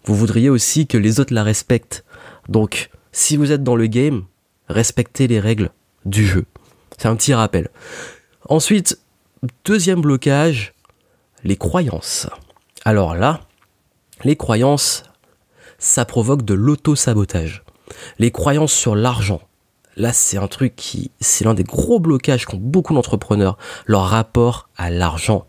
vous 0.05 0.14
voudriez 0.14 0.49
aussi 0.49 0.87
que 0.87 0.99
les 0.99 1.21
autres 1.21 1.35
la 1.35 1.43
respectent. 1.43 2.05
Donc, 2.49 2.90
si 3.12 3.37
vous 3.37 3.52
êtes 3.52 3.62
dans 3.62 3.76
le 3.76 3.87
game, 3.87 4.25
respecter 4.70 5.26
les 5.26 5.40
règles 5.40 5.70
du 6.04 6.26
jeu. 6.26 6.46
C'est 6.98 7.08
un 7.08 7.16
petit 7.16 7.34
rappel. 7.34 7.68
Ensuite, 8.48 8.98
deuxième 9.64 10.00
blocage, 10.00 10.74
les 11.44 11.56
croyances. 11.56 12.26
Alors 12.84 13.14
là, 13.14 13.40
les 14.24 14.36
croyances, 14.36 15.04
ça 15.78 16.04
provoque 16.04 16.44
de 16.44 16.54
l'auto-sabotage. 16.54 17.64
Les 18.18 18.30
croyances 18.30 18.72
sur 18.72 18.94
l'argent. 18.94 19.40
Là, 19.96 20.12
c'est 20.12 20.36
un 20.36 20.46
truc 20.46 20.76
qui, 20.76 21.10
c'est 21.20 21.44
l'un 21.44 21.54
des 21.54 21.64
gros 21.64 22.00
blocages 22.00 22.46
qu'ont 22.46 22.56
beaucoup 22.56 22.94
d'entrepreneurs, 22.94 23.58
leur 23.86 24.06
rapport 24.06 24.68
à 24.76 24.90
l'argent. 24.90 25.46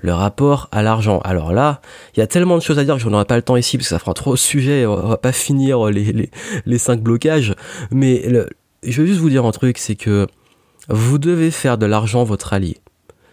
Le 0.00 0.12
rapport 0.12 0.68
à 0.72 0.82
l'argent. 0.82 1.20
Alors 1.24 1.52
là, 1.52 1.80
il 2.14 2.20
y 2.20 2.22
a 2.22 2.26
tellement 2.26 2.56
de 2.56 2.62
choses 2.62 2.78
à 2.78 2.84
dire 2.84 2.94
que 2.94 3.00
je 3.00 3.08
n'aurai 3.08 3.24
pas 3.24 3.36
le 3.36 3.42
temps 3.42 3.56
ici 3.56 3.76
parce 3.76 3.88
que 3.88 3.94
ça 3.94 3.98
fera 3.98 4.14
trop 4.14 4.32
de 4.32 4.38
sujets. 4.38 4.86
On 4.86 5.08
va 5.08 5.16
pas 5.16 5.32
finir 5.32 5.86
les, 5.86 6.30
les, 6.66 6.78
cinq 6.78 7.00
blocages. 7.00 7.54
Mais 7.90 8.22
je 8.82 9.00
veux 9.02 9.06
juste 9.06 9.20
vous 9.20 9.30
dire 9.30 9.44
un 9.44 9.50
truc, 9.50 9.78
c'est 9.78 9.96
que 9.96 10.26
vous 10.88 11.18
devez 11.18 11.50
faire 11.50 11.78
de 11.78 11.86
l'argent 11.86 12.24
votre 12.24 12.52
allié. 12.52 12.78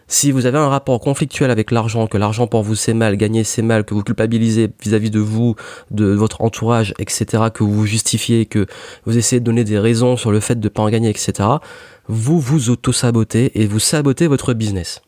Si 0.07 0.31
vous 0.31 0.45
avez 0.45 0.59
un 0.59 0.67
rapport 0.67 0.99
conflictuel 0.99 1.49
avec 1.49 1.71
l'argent, 1.71 2.05
que 2.05 2.17
l'argent 2.17 2.45
pour 2.45 2.61
vous 2.61 2.75
c'est 2.75 2.93
mal, 2.93 3.17
gagner 3.17 3.43
c'est 3.43 3.63
mal, 3.63 3.85
que 3.85 3.95
vous 3.95 4.03
culpabilisez 4.03 4.69
vis-à-vis 4.83 5.09
de 5.09 5.19
vous, 5.19 5.55
de 5.89 6.05
votre 6.05 6.41
entourage, 6.41 6.93
etc., 6.99 7.45
que 7.51 7.63
vous 7.63 7.73
vous 7.73 7.85
justifiez, 7.87 8.45
que 8.45 8.67
vous 9.05 9.17
essayez 9.17 9.39
de 9.39 9.45
donner 9.45 9.63
des 9.63 9.79
raisons 9.79 10.15
sur 10.15 10.31
le 10.31 10.39
fait 10.39 10.59
de 10.59 10.65
ne 10.65 10.69
pas 10.69 10.83
en 10.83 10.89
gagner, 10.89 11.09
etc., 11.09 11.49
vous 12.07 12.39
vous 12.39 12.69
auto-sabotez 12.69 13.59
et 13.59 13.65
vous 13.65 13.79
sabotez 13.79 14.27
votre 14.27 14.53
business. 14.53 15.01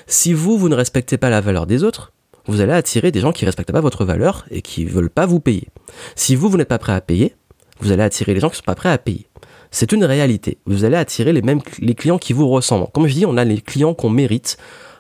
Si 0.08 0.34
vous, 0.34 0.58
vous 0.58 0.70
ne 0.70 0.76
respectez 0.76 1.18
pas 1.18 1.30
la 1.30 1.42
valeur 1.42 1.66
des 1.66 1.84
autres, 1.84 2.12
vous 2.46 2.62
allez 2.62 2.74
attirer 2.74 3.12
des 3.12 3.20
gens 3.20 3.32
qui 3.32 3.44
ne 3.46 3.48
respectent 3.48 3.72
pas 3.72 3.82
votre 3.82 4.06
valeur 4.06 4.46
et 4.50 4.62
qui 4.62 4.86
ne 4.86 4.90
veulent 4.90 5.10
pas 5.10 5.26
vous 5.26 5.40
payer. 5.40 5.68
Si 6.16 6.36
vous, 6.36 6.50
vous 6.50 6.58
n'êtes 6.58 6.68
pas 6.68 6.80
prêt 6.80 6.94
à 6.94 7.02
payer, 7.02 7.36
vous 7.80 7.92
allez 7.92 8.04
attirer 8.04 8.34
les 8.34 8.40
gens 8.40 8.50
qui 8.50 8.54
ne 8.54 8.58
sont 8.58 8.64
pas 8.64 8.76
prêts 8.76 8.90
à 8.90 8.98
payer. 8.98 9.28
C'est 9.72 9.92
une 9.92 10.04
réalité. 10.04 10.58
Vous 10.66 10.84
allez 10.84 10.96
attirer 10.96 11.32
les 11.32 11.42
mêmes 11.42 11.62
les 11.80 11.94
clients 11.94 12.18
qui 12.18 12.34
vous 12.34 12.48
ressemblent. 12.48 12.88
Comme 12.92 13.08
je 13.08 13.14
dis, 13.14 13.26
on 13.26 13.38
a 13.38 13.46
les 13.46 13.62
clients 13.62 13.94
qu'on 13.94 14.10
mérite. 14.10 14.58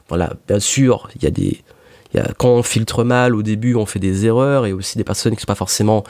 Voilà, 0.09 0.33
bien 0.47 0.59
sûr, 0.59 1.09
il 1.15 1.23
y 1.23 1.27
a 1.27 1.31
des 1.31 1.63
quand 2.37 2.49
on 2.49 2.63
filtre 2.63 3.03
mal 3.03 3.35
au 3.35 3.43
début, 3.43 3.75
on 3.75 3.85
fait 3.85 3.99
des 3.99 4.25
erreurs 4.25 4.65
et 4.65 4.73
aussi 4.73 4.97
des 4.97 5.03
personnes 5.03 5.35
qui 5.35 5.41
sont 5.41 5.45
pas 5.45 5.55
forcément, 5.55 6.03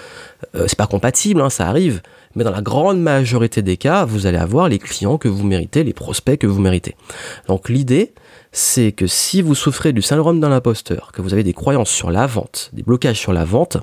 euh, 0.56 0.66
c'est 0.68 0.78
pas 0.78 0.88
compatible, 0.88 1.42
hein, 1.42 1.50
ça 1.50 1.68
arrive. 1.68 2.02
Mais 2.36 2.44
dans 2.44 2.52
la 2.52 2.62
grande 2.62 3.02
majorité 3.02 3.62
des 3.62 3.76
cas, 3.76 4.06
vous 4.06 4.26
allez 4.26 4.38
avoir 4.38 4.70
les 4.70 4.80
clients 4.80 5.18
que 5.18 5.28
vous 5.28 5.44
méritez, 5.44 5.84
les 5.84 5.94
prospects 5.94 6.40
que 6.40 6.48
vous 6.48 6.62
méritez. 6.62 6.96
Donc 7.48 7.70
l'idée, 7.70 8.14
c'est 8.52 8.92
que 8.92 9.08
si 9.08 9.42
vous 9.42 9.56
souffrez 9.56 9.94
du 9.94 10.02
syndrome 10.02 10.40
d'un 10.40 10.52
imposteur, 10.52 11.12
que 11.12 11.22
vous 11.22 11.34
avez 11.34 11.44
des 11.44 11.54
croyances 11.54 11.90
sur 11.90 12.12
la 12.12 12.28
vente, 12.28 12.70
des 12.74 12.84
blocages 12.84 13.20
sur 13.20 13.34
la 13.34 13.46
vente, 13.46 13.78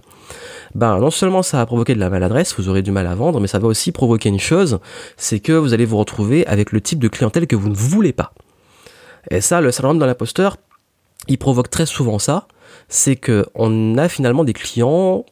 ben 0.74 0.98
non 0.98 1.10
seulement 1.10 1.42
ça 1.42 1.58
va 1.58 1.66
provoquer 1.66 1.94
de 1.94 2.00
la 2.00 2.10
maladresse, 2.10 2.54
vous 2.56 2.68
aurez 2.68 2.82
du 2.82 2.92
mal 2.92 3.06
à 3.06 3.14
vendre, 3.14 3.40
mais 3.40 3.46
ça 3.46 3.58
va 3.58 3.68
aussi 3.68 3.92
provoquer 3.92 4.28
une 4.28 4.40
chose, 4.40 4.78
c'est 5.16 5.40
que 5.40 5.52
vous 5.52 5.74
allez 5.74 5.84
vous 5.84 5.98
retrouver 5.98 6.46
avec 6.46 6.72
le 6.72 6.80
type 6.80 6.98
de 6.98 7.08
clientèle 7.08 7.46
que 7.46 7.56
vous 7.56 7.68
ne 7.68 7.74
voulez 7.74 8.12
pas. 8.12 8.32
Et 9.30 9.40
ça, 9.40 9.60
le 9.60 9.72
syndrome 9.72 9.98
d'un 9.98 10.08
imposteur, 10.08 10.56
il 11.28 11.38
provoque 11.38 11.70
très 11.70 11.86
souvent 11.86 12.18
ça, 12.18 12.46
c'est 12.88 13.16
que 13.16 13.46
on 13.54 13.98
a 13.98 14.08
finalement 14.08 14.44
des 14.44 14.52
clients 14.52 15.24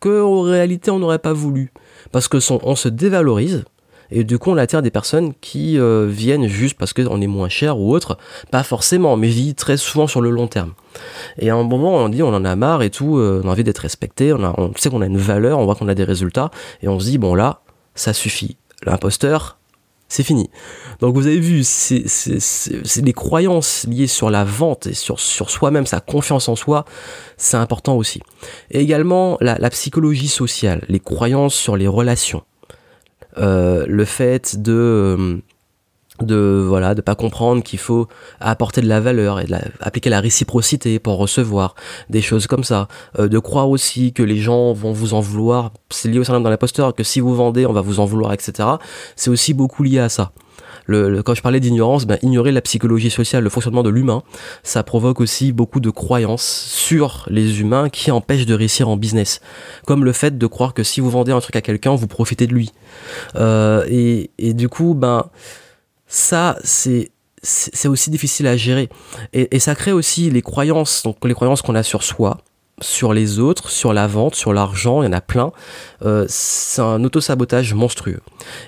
que 0.00 0.22
en 0.22 0.42
réalité 0.42 0.90
on 0.90 0.98
n'aurait 0.98 1.18
pas 1.18 1.32
voulu, 1.32 1.72
parce 2.10 2.28
que 2.28 2.38
on 2.64 2.76
se 2.76 2.88
dévalorise 2.88 3.64
et 4.14 4.24
du 4.24 4.38
coup, 4.38 4.50
on 4.50 4.58
attire 4.58 4.82
des 4.82 4.90
personnes 4.90 5.32
qui 5.40 5.78
euh, 5.78 6.06
viennent 6.06 6.46
juste 6.46 6.76
parce 6.76 6.92
qu'on 6.92 7.20
est 7.22 7.26
moins 7.26 7.48
cher 7.48 7.78
ou 7.78 7.94
autre. 7.94 8.18
Pas 8.50 8.62
forcément, 8.62 9.16
mais 9.16 9.28
vit 9.28 9.54
très 9.54 9.78
souvent 9.78 10.06
sur 10.06 10.20
le 10.20 10.28
long 10.28 10.46
terme. 10.46 10.74
Et 11.38 11.48
à 11.48 11.56
un 11.56 11.62
moment, 11.62 11.96
on 11.96 12.08
dit 12.10 12.22
on 12.22 12.28
en 12.34 12.44
a 12.44 12.54
marre 12.54 12.82
et 12.82 12.90
tout, 12.90 13.16
euh, 13.16 13.40
on 13.42 13.48
a 13.48 13.52
envie 13.52 13.64
d'être 13.64 13.78
respecté, 13.78 14.32
on 14.34 14.72
sait 14.76 14.90
qu'on 14.90 15.00
a 15.00 15.06
une 15.06 15.16
valeur, 15.16 15.58
on 15.58 15.64
voit 15.64 15.74
qu'on 15.74 15.88
a 15.88 15.94
des 15.94 16.04
résultats, 16.04 16.50
et 16.82 16.88
on 16.88 17.00
se 17.00 17.06
dit 17.06 17.18
bon 17.18 17.34
là, 17.34 17.62
ça 17.94 18.12
suffit. 18.12 18.58
L'imposteur, 18.84 19.58
c'est 20.12 20.22
fini. 20.24 20.50
Donc 21.00 21.14
vous 21.14 21.26
avez 21.26 21.40
vu, 21.40 21.62
c'est 21.64 23.00
des 23.00 23.12
croyances 23.14 23.86
liées 23.88 24.06
sur 24.06 24.28
la 24.28 24.44
vente 24.44 24.86
et 24.86 24.92
sur, 24.92 25.18
sur 25.18 25.48
soi-même, 25.48 25.86
sa 25.86 26.00
confiance 26.00 26.50
en 26.50 26.56
soi, 26.56 26.84
c'est 27.38 27.56
important 27.56 27.96
aussi. 27.96 28.20
Et 28.70 28.80
également 28.80 29.38
la, 29.40 29.56
la, 29.58 29.70
psychologie 29.70 30.28
sociale, 30.28 30.84
les 30.88 31.00
croyances 31.00 31.54
sur 31.54 31.78
les 31.78 31.86
relations. 31.86 32.42
Euh, 33.38 33.86
le 33.88 34.04
fait 34.04 34.60
de 34.60 34.72
euh, 34.72 35.36
de 36.22 36.64
voilà 36.66 36.94
de 36.94 37.00
pas 37.00 37.14
comprendre 37.14 37.62
qu'il 37.62 37.78
faut 37.78 38.08
apporter 38.40 38.80
de 38.80 38.88
la 38.88 39.00
valeur 39.00 39.40
et 39.40 39.44
de 39.44 39.54
appliquer 39.80 40.10
la 40.10 40.20
réciprocité 40.20 40.98
pour 40.98 41.18
recevoir 41.18 41.74
des 42.10 42.22
choses 42.22 42.46
comme 42.46 42.64
ça 42.64 42.88
euh, 43.18 43.28
de 43.28 43.38
croire 43.38 43.68
aussi 43.68 44.12
que 44.12 44.22
les 44.22 44.38
gens 44.38 44.72
vont 44.72 44.92
vous 44.92 45.14
en 45.14 45.20
vouloir 45.20 45.72
c'est 45.90 46.08
lié 46.08 46.18
au 46.18 46.24
syndrome 46.24 46.42
dans 46.42 46.50
l'imposteur 46.50 46.94
que 46.94 47.02
si 47.02 47.20
vous 47.20 47.34
vendez 47.34 47.66
on 47.66 47.72
va 47.72 47.80
vous 47.80 48.00
en 48.00 48.04
vouloir 48.04 48.32
etc 48.32 48.68
c'est 49.16 49.30
aussi 49.30 49.54
beaucoup 49.54 49.82
lié 49.82 49.98
à 49.98 50.08
ça 50.08 50.32
le, 50.86 51.22
quand 51.22 51.34
je 51.34 51.42
parlais 51.42 51.60
d'ignorance, 51.60 52.06
ben, 52.06 52.18
ignorer 52.22 52.52
la 52.52 52.60
psychologie 52.60 53.10
sociale, 53.10 53.44
le 53.44 53.50
fonctionnement 53.50 53.82
de 53.82 53.90
l'humain, 53.90 54.22
ça 54.62 54.82
provoque 54.82 55.20
aussi 55.20 55.52
beaucoup 55.52 55.80
de 55.80 55.90
croyances 55.90 56.44
sur 56.44 57.26
les 57.30 57.60
humains 57.60 57.88
qui 57.88 58.10
empêchent 58.10 58.46
de 58.46 58.54
réussir 58.54 58.88
en 58.88 58.96
business. 58.96 59.40
Comme 59.86 60.04
le 60.04 60.12
fait 60.12 60.38
de 60.38 60.46
croire 60.46 60.74
que 60.74 60.82
si 60.82 61.00
vous 61.00 61.10
vendez 61.10 61.32
un 61.32 61.40
truc 61.40 61.56
à 61.56 61.60
quelqu'un, 61.60 61.94
vous 61.94 62.06
profitez 62.06 62.46
de 62.46 62.54
lui. 62.54 62.72
Euh, 63.36 63.84
et, 63.88 64.30
et, 64.38 64.54
du 64.54 64.68
coup, 64.68 64.94
ben, 64.94 65.26
ça, 66.12 66.58
c'est 66.62 67.10
c'est 67.42 67.88
aussi 67.88 68.10
difficile 68.10 68.46
à 68.46 68.56
gérer. 68.56 68.88
Et, 69.32 69.58
ça 69.58 69.74
crée 69.74 69.90
aussi 69.90 70.30
les 70.30 70.42
croyances, 70.42 71.02
donc 71.02 71.16
les 71.24 71.34
croyances 71.34 71.60
qu'on 71.60 71.74
a 71.74 71.82
sur 71.82 72.04
soi, 72.04 72.38
sur 72.80 73.12
les 73.12 73.40
autres, 73.40 73.68
sur 73.68 73.92
la 73.92 74.06
vente, 74.06 74.36
sur 74.36 74.52
l'argent, 74.52 75.02
il 75.02 75.06
y 75.06 75.08
en 75.08 75.12
a 75.12 75.20
plein. 75.20 75.50
Euh, 76.02 76.24
c'est 76.28 76.82
un 76.82 77.02
auto-sabotage 77.02 77.74
monstrueux. 77.74 78.20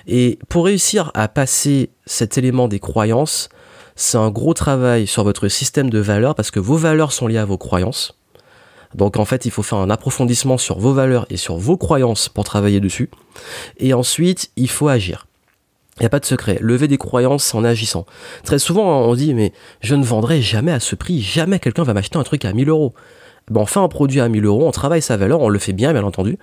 Et 0.07 0.39
pour 0.49 0.65
réussir 0.65 1.09
à 1.13 1.29
passer 1.29 1.91
cet 2.05 2.37
élément 2.37 2.67
des 2.67 2.79
croyances, 2.79 3.47
c'est 3.95 4.17
un 4.17 4.29
gros 4.29 4.53
travail 4.53 5.07
sur 5.07 5.23
votre 5.23 5.47
système 5.47 5.89
de 5.89 5.99
valeurs 5.99 6.35
parce 6.35 6.51
que 6.51 6.59
vos 6.59 6.75
valeurs 6.75 7.13
sont 7.13 7.27
liées 7.27 7.37
à 7.37 7.45
vos 7.45 7.57
croyances. 7.57 8.19
Donc 8.93 9.15
en 9.15 9.23
fait, 9.23 9.45
il 9.45 9.51
faut 9.51 9.63
faire 9.63 9.77
un 9.77 9.89
approfondissement 9.89 10.57
sur 10.57 10.79
vos 10.79 10.93
valeurs 10.93 11.27
et 11.29 11.37
sur 11.37 11.55
vos 11.55 11.77
croyances 11.77 12.27
pour 12.27 12.43
travailler 12.43 12.81
dessus. 12.81 13.09
Et 13.77 13.93
ensuite, 13.93 14.51
il 14.57 14.69
faut 14.69 14.89
agir. 14.89 15.27
Il 15.97 16.01
n'y 16.01 16.07
a 16.07 16.09
pas 16.09 16.19
de 16.19 16.25
secret. 16.25 16.57
Lever 16.61 16.87
des 16.87 16.97
croyances 16.97 17.55
en 17.55 17.63
agissant. 17.63 18.05
Très 18.43 18.59
souvent, 18.59 19.01
on 19.01 19.15
dit, 19.15 19.33
mais 19.33 19.53
je 19.81 19.95
ne 19.95 20.03
vendrai 20.03 20.41
jamais 20.41 20.71
à 20.71 20.79
ce 20.79 20.95
prix. 20.95 21.21
Jamais 21.21 21.59
quelqu'un 21.59 21.83
va 21.83 21.93
m'acheter 21.93 22.17
un 22.17 22.23
truc 22.23 22.43
à 22.43 22.51
1000 22.51 22.69
euros 22.69 22.93
ben 23.51 23.61
on 23.61 23.65
fait 23.65 23.79
un 23.79 23.87
produit 23.87 24.21
à 24.21 24.29
1000 24.29 24.45
euros, 24.45 24.67
on 24.67 24.71
travaille 24.71 25.01
sa 25.01 25.17
valeur, 25.17 25.41
on 25.41 25.49
le 25.49 25.59
fait 25.59 25.73
bien, 25.73 25.93
bien 25.93 26.03
entendu. 26.03 26.37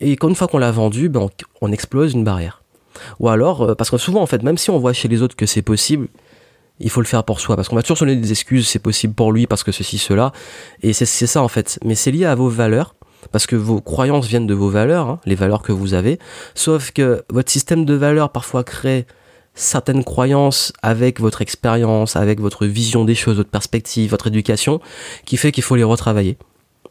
Et 0.00 0.16
une 0.22 0.34
fois 0.34 0.48
qu'on 0.48 0.58
l'a 0.58 0.70
vendu, 0.70 1.08
ben 1.08 1.28
on, 1.60 1.72
explose 1.72 2.14
une 2.14 2.24
barrière. 2.24 2.62
Ou 3.20 3.28
alors, 3.28 3.62
euh, 3.62 3.74
parce 3.74 3.90
que 3.90 3.98
souvent, 3.98 4.22
en 4.22 4.26
fait, 4.26 4.42
même 4.42 4.56
si 4.56 4.70
on 4.70 4.78
voit 4.78 4.92
chez 4.92 5.08
les 5.08 5.22
autres 5.22 5.36
que 5.36 5.46
c'est 5.46 5.62
possible, 5.62 6.08
il 6.80 6.90
faut 6.90 7.00
le 7.00 7.06
faire 7.06 7.24
pour 7.24 7.40
soi. 7.40 7.56
Parce 7.56 7.68
qu'on 7.68 7.76
va 7.76 7.82
toujours 7.82 7.98
se 7.98 8.04
donner 8.04 8.16
des 8.16 8.30
excuses, 8.30 8.68
c'est 8.68 8.78
possible 8.78 9.14
pour 9.14 9.32
lui, 9.32 9.46
parce 9.46 9.64
que 9.64 9.72
ceci, 9.72 9.98
cela. 9.98 10.32
Et 10.82 10.92
c'est 10.92 11.06
ça, 11.06 11.42
en 11.42 11.48
fait. 11.48 11.80
Mais 11.84 11.96
c'est 11.96 12.12
lié 12.12 12.24
à 12.24 12.36
vos 12.36 12.48
valeurs. 12.48 12.94
Parce 13.32 13.46
que 13.46 13.56
vos 13.56 13.80
croyances 13.80 14.26
viennent 14.26 14.46
de 14.46 14.54
vos 14.54 14.70
valeurs, 14.70 15.08
hein, 15.08 15.20
les 15.24 15.34
valeurs 15.34 15.62
que 15.62 15.72
vous 15.72 15.94
avez. 15.94 16.18
Sauf 16.54 16.90
que 16.92 17.24
votre 17.30 17.50
système 17.50 17.84
de 17.84 17.94
valeurs 17.94 18.30
parfois 18.30 18.64
crée 18.64 19.06
certaines 19.54 20.04
croyances 20.04 20.72
avec 20.82 21.20
votre 21.20 21.42
expérience, 21.42 22.16
avec 22.16 22.40
votre 22.40 22.64
vision 22.64 23.04
des 23.04 23.14
choses, 23.14 23.36
votre 23.36 23.50
perspective, 23.50 24.10
votre 24.10 24.28
éducation, 24.28 24.80
qui 25.26 25.36
fait 25.36 25.52
qu'il 25.52 25.64
faut 25.64 25.76
les 25.76 25.84
retravailler. 25.84 26.38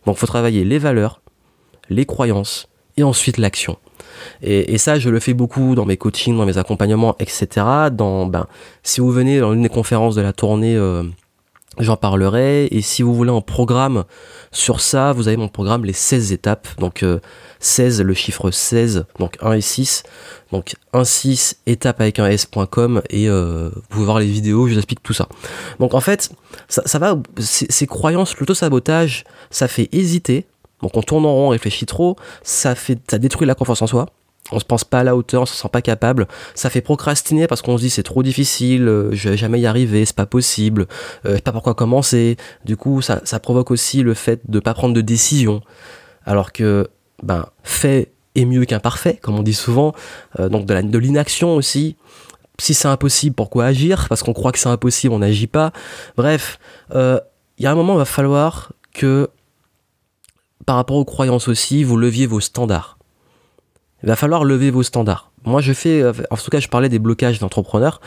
Donc 0.06 0.18
il 0.18 0.20
faut 0.20 0.28
travailler 0.28 0.64
les 0.64 0.78
valeurs, 0.78 1.22
les 1.90 2.06
croyances 2.06 2.68
et 2.98 3.04
ensuite 3.04 3.38
l'action. 3.38 3.78
Et, 4.42 4.78
ça, 4.78 5.00
je 5.00 5.10
le 5.10 5.20
fais 5.20 5.34
beaucoup 5.34 5.76
dans 5.76 5.86
mes 5.86 5.98
coachings, 5.98 6.38
dans 6.38 6.46
mes 6.46 6.58
accompagnements, 6.58 7.16
etc. 7.20 7.66
Dans, 7.92 8.26
ben, 8.26 8.48
si 8.84 9.02
vous 9.02 9.12
venez 9.12 9.40
dans 9.40 9.54
une 9.54 9.62
des 9.62 9.70
conférences 9.70 10.16
de 10.16 10.22
la 10.22 10.34
tournée 10.34 10.76
euh, 10.76 11.04
j'en 11.80 11.98
parlerai. 11.98 12.68
Et 12.72 12.82
si 12.82 13.04
vous 13.04 13.14
voulez 13.14 13.32
un 13.32 13.42
programme 13.42 14.06
sur 14.52 14.82
ça, 14.82 15.14
vous 15.14 15.28
avez 15.28 15.38
mon 15.38 15.48
programme 15.48 15.86
Les 15.86 15.94
16 15.94 16.32
étapes. 16.32 16.68
Donc 16.80 17.04
16, 17.60 18.02
le 18.02 18.14
chiffre 18.14 18.52
16, 18.52 19.06
donc 19.20 19.38
1 19.42 19.54
et 19.54 19.62
6. 19.62 20.04
Donc 20.52 20.76
1, 20.94 21.04
6, 21.04 21.58
étape 21.66 22.02
avec 22.02 22.20
un 22.20 22.28
s.com 22.28 23.02
et 23.10 23.30
vous 23.30 23.82
pouvez 23.90 24.06
voir 24.06 24.20
les 24.20 24.26
vidéos, 24.26 24.68
je 24.68 24.74
vous 24.74 24.80
explique 24.80 25.04
tout 25.04 25.14
ça. 25.14 25.28
Donc 25.80 25.94
en 25.94 26.02
fait, 26.02 26.30
ça, 26.68 26.82
ça 26.86 27.00
va, 27.00 27.18
ces 27.40 27.88
croyances, 27.88 28.38
l'auto-sabotage, 28.38 29.24
ça 29.50 29.68
fait 29.68 29.90
hésiter. 29.92 30.46
Donc 30.82 30.96
on 30.96 31.02
tourne 31.02 31.26
en 31.26 31.34
rond, 31.34 31.48
on 31.48 31.50
réfléchit 31.50 31.86
trop, 31.86 32.16
ça, 32.44 32.76
fait, 32.76 33.00
ça 33.10 33.18
détruit 33.18 33.48
la 33.48 33.56
confiance 33.56 33.82
en 33.82 33.88
soi 33.88 34.08
on 34.52 34.60
se 34.60 34.66
pense 34.66 34.84
pas 34.84 35.00
à 35.00 35.04
la 35.04 35.16
hauteur, 35.16 35.42
on 35.42 35.46
se 35.46 35.56
sent 35.56 35.70
pas 35.72 35.82
capable. 35.82 36.28
Ça 36.56 36.70
fait 36.70 36.82
procrastiner 36.82 37.48
parce 37.48 37.62
qu'on 37.62 37.78
se 37.78 37.84
dit 37.84 37.90
c'est 37.90 38.04
trop 38.04 38.24
difficile, 38.24 38.88
euh, 38.88 39.10
je 39.14 39.30
vais 39.30 39.38
jamais 39.38 39.60
y 39.60 39.66
arriver, 39.66 40.06
c'est 40.06 40.16
pas 40.16 40.26
possible, 40.26 40.88
euh, 41.26 41.36
sais 41.36 41.42
pas 41.42 41.52
pourquoi 41.52 41.74
commencer. 41.74 42.38
Du 42.66 42.78
coup, 42.78 43.02
ça, 43.02 43.22
provoque 43.40 43.72
aussi 43.72 44.04
le 44.04 44.14
fait 44.14 44.42
de 44.50 44.60
pas 44.60 44.74
prendre 44.74 44.94
de 44.94 45.02
décision. 45.02 45.62
Alors 46.26 46.52
que, 46.52 46.88
ben, 47.24 47.46
fait 47.64 48.12
est 48.36 48.46
mieux 48.46 48.66
qu'imparfait, 48.66 49.18
comme 49.22 49.38
on 49.40 49.44
dit 49.44 49.54
souvent. 49.54 49.94
Euh, 50.40 50.50
donc 50.50 50.66
de, 50.66 50.98
l'inaction 50.98 51.56
aussi. 51.56 51.96
Si 52.60 52.74
c'est 52.74 52.88
impossible, 52.88 53.36
pourquoi 53.36 53.66
agir? 53.66 54.08
Parce 54.10 54.24
qu'on 54.24 54.34
croit 54.34 54.52
que 54.52 54.60
c'est 54.60 54.70
impossible, 54.70 55.14
on 55.14 55.20
n'agit 55.20 55.48
pas. 55.48 55.72
Bref, 56.16 56.58
il 56.92 57.20
y 57.60 57.68
a 57.68 57.72
un 57.72 57.76
moment, 57.76 57.94
il 57.94 58.00
va 58.00 58.06
falloir 58.06 58.74
que, 58.94 59.30
par 60.66 60.76
rapport 60.76 60.98
aux 60.98 61.06
croyances 61.06 61.48
aussi, 61.48 61.84
vous 61.84 61.98
leviez 61.98 62.26
vos 62.26 62.40
standards 62.40 62.97
il 64.04 64.08
va 64.08 64.16
falloir 64.16 64.44
lever 64.44 64.72
vos 64.72 64.84
standards. 64.84 65.32
Moi, 65.46 65.62
je 65.62 65.74
fais, 65.74 66.02
euh, 66.02 66.14
en 66.30 66.38
tout 66.38 66.50
cas, 66.50 66.60
je 66.60 66.68
parlais 66.68 66.90
des 66.90 67.00
blocages 67.00 67.40
d'entrepreneurs. 67.40 68.02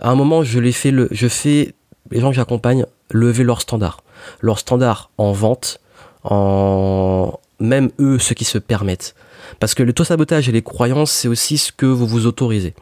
À 0.00 0.10
un 0.10 0.14
moment, 0.14 0.42
je 0.42 0.58
les 0.58 0.72
fais, 0.72 0.90
le, 0.90 1.08
je 1.10 1.28
fais 1.28 1.74
les 2.10 2.20
gens 2.20 2.30
que 2.30 2.36
j'accompagne 2.36 2.86
lever 3.10 3.44
leurs 3.44 3.60
standards. 3.60 4.02
Leurs 4.40 4.58
standards 4.58 5.10
en 5.18 5.32
vente, 5.32 5.80
en 6.24 7.38
même 7.60 7.90
eux, 7.98 8.18
ceux 8.18 8.34
qui 8.34 8.44
se 8.44 8.58
permettent. 8.58 9.14
Parce 9.58 9.74
que 9.74 9.82
le 9.82 9.92
taux 9.92 10.04
sabotage 10.04 10.48
et 10.48 10.52
les 10.52 10.62
croyances, 10.62 11.10
c'est 11.10 11.28
aussi 11.28 11.58
ce 11.58 11.72
que 11.72 11.86
vous 11.86 12.06
vous 12.06 12.26
autorisez. 12.26 12.74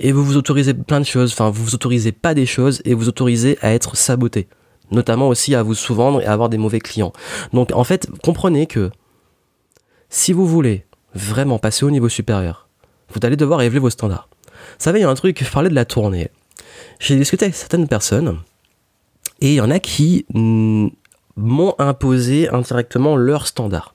Et 0.00 0.12
vous 0.12 0.24
vous 0.24 0.36
autorisez 0.36 0.74
plein 0.74 1.00
de 1.00 1.06
choses. 1.06 1.32
Enfin, 1.32 1.50
vous 1.50 1.64
vous 1.64 1.74
autorisez 1.74 2.12
pas 2.12 2.34
des 2.34 2.46
choses 2.46 2.80
et 2.84 2.94
vous 2.94 3.08
autorisez 3.08 3.58
à 3.62 3.72
être 3.72 3.96
saboté. 3.96 4.48
Notamment 4.90 5.28
aussi 5.28 5.54
à 5.54 5.62
vous 5.62 5.74
sous-vendre 5.74 6.20
et 6.20 6.26
à 6.26 6.32
avoir 6.32 6.48
des 6.48 6.58
mauvais 6.58 6.80
clients. 6.80 7.12
Donc, 7.52 7.72
en 7.72 7.84
fait, 7.84 8.08
comprenez 8.22 8.66
que 8.66 8.90
si 10.08 10.32
vous 10.32 10.46
voulez 10.46 10.84
vraiment 11.14 11.58
passer 11.58 11.84
au 11.84 11.90
niveau 11.90 12.08
supérieur, 12.08 12.68
vous 13.12 13.20
allez 13.22 13.36
devoir 13.36 13.62
élever 13.62 13.78
vos 13.78 13.90
standards. 13.90 14.28
Vous 14.42 14.84
savez, 14.84 15.00
il 15.00 15.02
y 15.02 15.04
a 15.04 15.10
un 15.10 15.14
truc, 15.14 15.42
je 15.44 15.50
parlais 15.50 15.70
de 15.70 15.74
la 15.74 15.84
tournée. 15.84 16.30
J'ai 16.98 17.16
discuté 17.16 17.46
avec 17.46 17.54
certaines 17.54 17.88
personnes 17.88 18.38
et 19.40 19.48
il 19.48 19.54
y 19.54 19.60
en 19.60 19.70
a 19.70 19.78
qui 19.78 20.26
mm, 20.32 20.88
m'ont 21.36 21.74
imposé 21.78 22.48
indirectement 22.48 23.16
leurs 23.16 23.46
standards. 23.46 23.94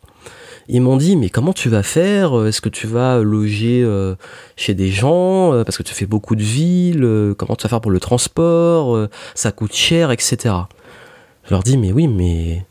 Ils 0.68 0.82
m'ont 0.82 0.98
dit 0.98 1.16
mais 1.16 1.30
comment 1.30 1.54
tu 1.54 1.70
vas 1.70 1.82
faire? 1.82 2.46
Est-ce 2.46 2.62
que 2.62 2.70
tu 2.70 2.86
vas 2.86 3.18
loger 3.20 3.82
euh, 3.84 4.16
chez 4.56 4.76
des 4.76 4.90
gens 4.92 5.52
euh, 5.52 5.64
parce 5.64 5.78
que 5.78 5.84
tu 5.84 5.96
fais 5.96 6.06
beaucoup 6.06 6.36
de 6.36 6.44
villes 6.44 7.04
euh, 7.04 7.34
Comment 7.34 7.56
tu 7.56 7.64
vas 7.64 7.70
faire 7.70 7.82
pour 7.82 7.90
le 7.90 8.00
transport 8.00 9.08
Ça 9.34 9.52
coûte 9.52 9.74
cher, 9.74 10.12
etc. 10.12 10.54
Je 11.46 11.50
leur 11.50 11.64
dis 11.64 11.78
mais 11.78 11.92
oui 11.92 12.08
mais 12.08 12.66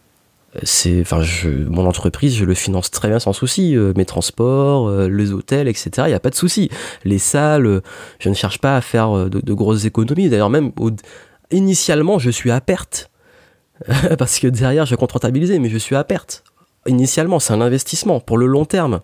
c'est 0.63 1.01
enfin 1.01 1.23
mon 1.69 1.87
entreprise 1.87 2.37
je 2.37 2.45
le 2.45 2.55
finance 2.55 2.91
très 2.91 3.09
bien 3.09 3.19
sans 3.19 3.33
souci 3.33 3.77
euh, 3.77 3.93
mes 3.97 4.05
transports 4.05 4.89
euh, 4.89 5.09
les 5.09 5.33
hôtels 5.33 5.69
etc 5.69 5.91
il 6.07 6.11
y 6.11 6.15
a 6.15 6.21
pas 6.21 6.31
de 6.31 6.35
souci. 6.35 6.71
Les 7.05 7.19
salles 7.19 7.67
euh, 7.67 7.81
je 8.19 8.29
ne 8.29 8.35
cherche 8.35 8.59
pas 8.59 8.77
à 8.77 8.81
faire 8.81 9.29
de, 9.29 9.53
grosses 9.53 9.85
économies. 9.85 10.29
D'ailleurs 10.29 10.51
même 10.51 10.73
initialement 11.51 12.19
je 12.19 12.31
suis 12.31 12.51
à 12.51 12.61
perte. 12.61 13.11
Parce 14.19 14.39
que 14.39 14.49
derrière 14.49 14.87
je 14.87 14.97
compte 14.97 15.13
rentabiliser 15.13 15.59
mais 15.59 15.69
je 15.69 15.79
suis 15.79 15.97
à 15.97 16.05
perte. 16.05 16.45
Initialement 16.87 17.39
c'est 17.39 17.53
un 17.53 17.61
investissement 17.61 18.21
pour 18.21 18.39
le 18.39 18.47
long 18.47 18.65
terme. 18.65 19.01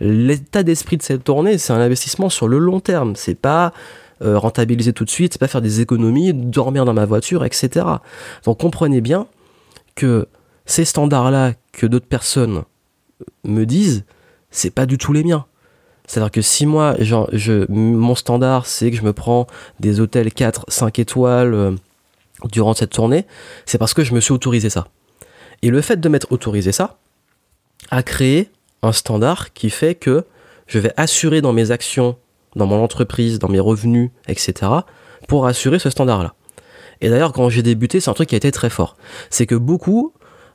L'état 0.00 0.62
d'esprit 0.62 0.96
de 0.96 1.02
cette 1.02 1.24
tournée 1.24 1.58
c'est 1.58 1.72
un 1.72 1.80
investissement 1.80 2.28
sur 2.28 2.48
le 2.48 2.58
long 2.58 2.80
terme. 2.80 3.16
C'est 3.16 3.38
pas 3.38 3.72
rentabiliser 4.20 4.94
tout 4.94 5.04
de 5.04 5.10
suite 5.10 5.34
c'est 5.34 5.38
pas 5.38 5.46
faire 5.46 5.60
des 5.60 5.82
économies 5.82 6.32
dormir 6.32 6.86
dans 6.86 6.94
ma 6.94 7.04
voiture 7.04 7.44
etc 7.44 7.84
donc 8.46 8.58
comprenez 8.58 9.02
bien 9.02 9.26
que 9.94 10.26
ces 10.66 10.84
standards-là 10.84 11.54
que 11.72 11.86
d'autres 11.86 12.06
personnes 12.06 12.64
me 13.44 13.64
disent, 13.64 14.04
c'est 14.50 14.70
pas 14.70 14.86
du 14.86 14.98
tout 14.98 15.12
les 15.12 15.24
miens. 15.24 15.46
C'est-à-dire 16.06 16.30
que 16.30 16.42
si 16.42 16.66
moi, 16.66 16.94
genre, 17.00 17.28
je, 17.32 17.70
mon 17.70 18.14
standard, 18.14 18.66
c'est 18.66 18.90
que 18.90 18.96
je 18.96 19.02
me 19.02 19.12
prends 19.12 19.46
des 19.80 20.00
hôtels 20.00 20.32
4, 20.32 20.66
5 20.68 20.98
étoiles 20.98 21.54
euh, 21.54 21.72
durant 22.50 22.74
cette 22.74 22.90
tournée, 22.90 23.26
c'est 23.64 23.78
parce 23.78 23.94
que 23.94 24.04
je 24.04 24.14
me 24.14 24.20
suis 24.20 24.32
autorisé 24.32 24.70
ça. 24.70 24.88
Et 25.62 25.70
le 25.70 25.80
fait 25.80 26.00
de 26.00 26.08
m'être 26.08 26.30
autorisé 26.30 26.70
ça 26.70 26.98
a 27.90 28.02
créé 28.02 28.50
un 28.82 28.92
standard 28.92 29.52
qui 29.52 29.70
fait 29.70 29.94
que 29.94 30.24
je 30.66 30.78
vais 30.78 30.92
assurer 30.96 31.40
dans 31.40 31.52
mes 31.52 31.70
actions, 31.70 32.16
dans 32.54 32.66
mon 32.66 32.82
entreprise, 32.82 33.38
dans 33.38 33.48
mes 33.48 33.60
revenus, 33.60 34.10
etc., 34.28 34.70
pour 35.28 35.46
assurer 35.46 35.78
ce 35.78 35.90
standard-là. 35.90 36.34
Et 37.00 37.08
d'ailleurs, 37.10 37.32
quand 37.32 37.48
j'ai 37.48 37.62
débuté, 37.62 38.00
c'est 38.00 38.10
un 38.10 38.14
truc 38.14 38.28
qui 38.28 38.34
a 38.34 38.38
été 38.38 38.50
très 38.52 38.70
fort. 38.70 38.96
C'est 39.30 39.46
que 39.46 39.54
beaucoup 39.54 40.12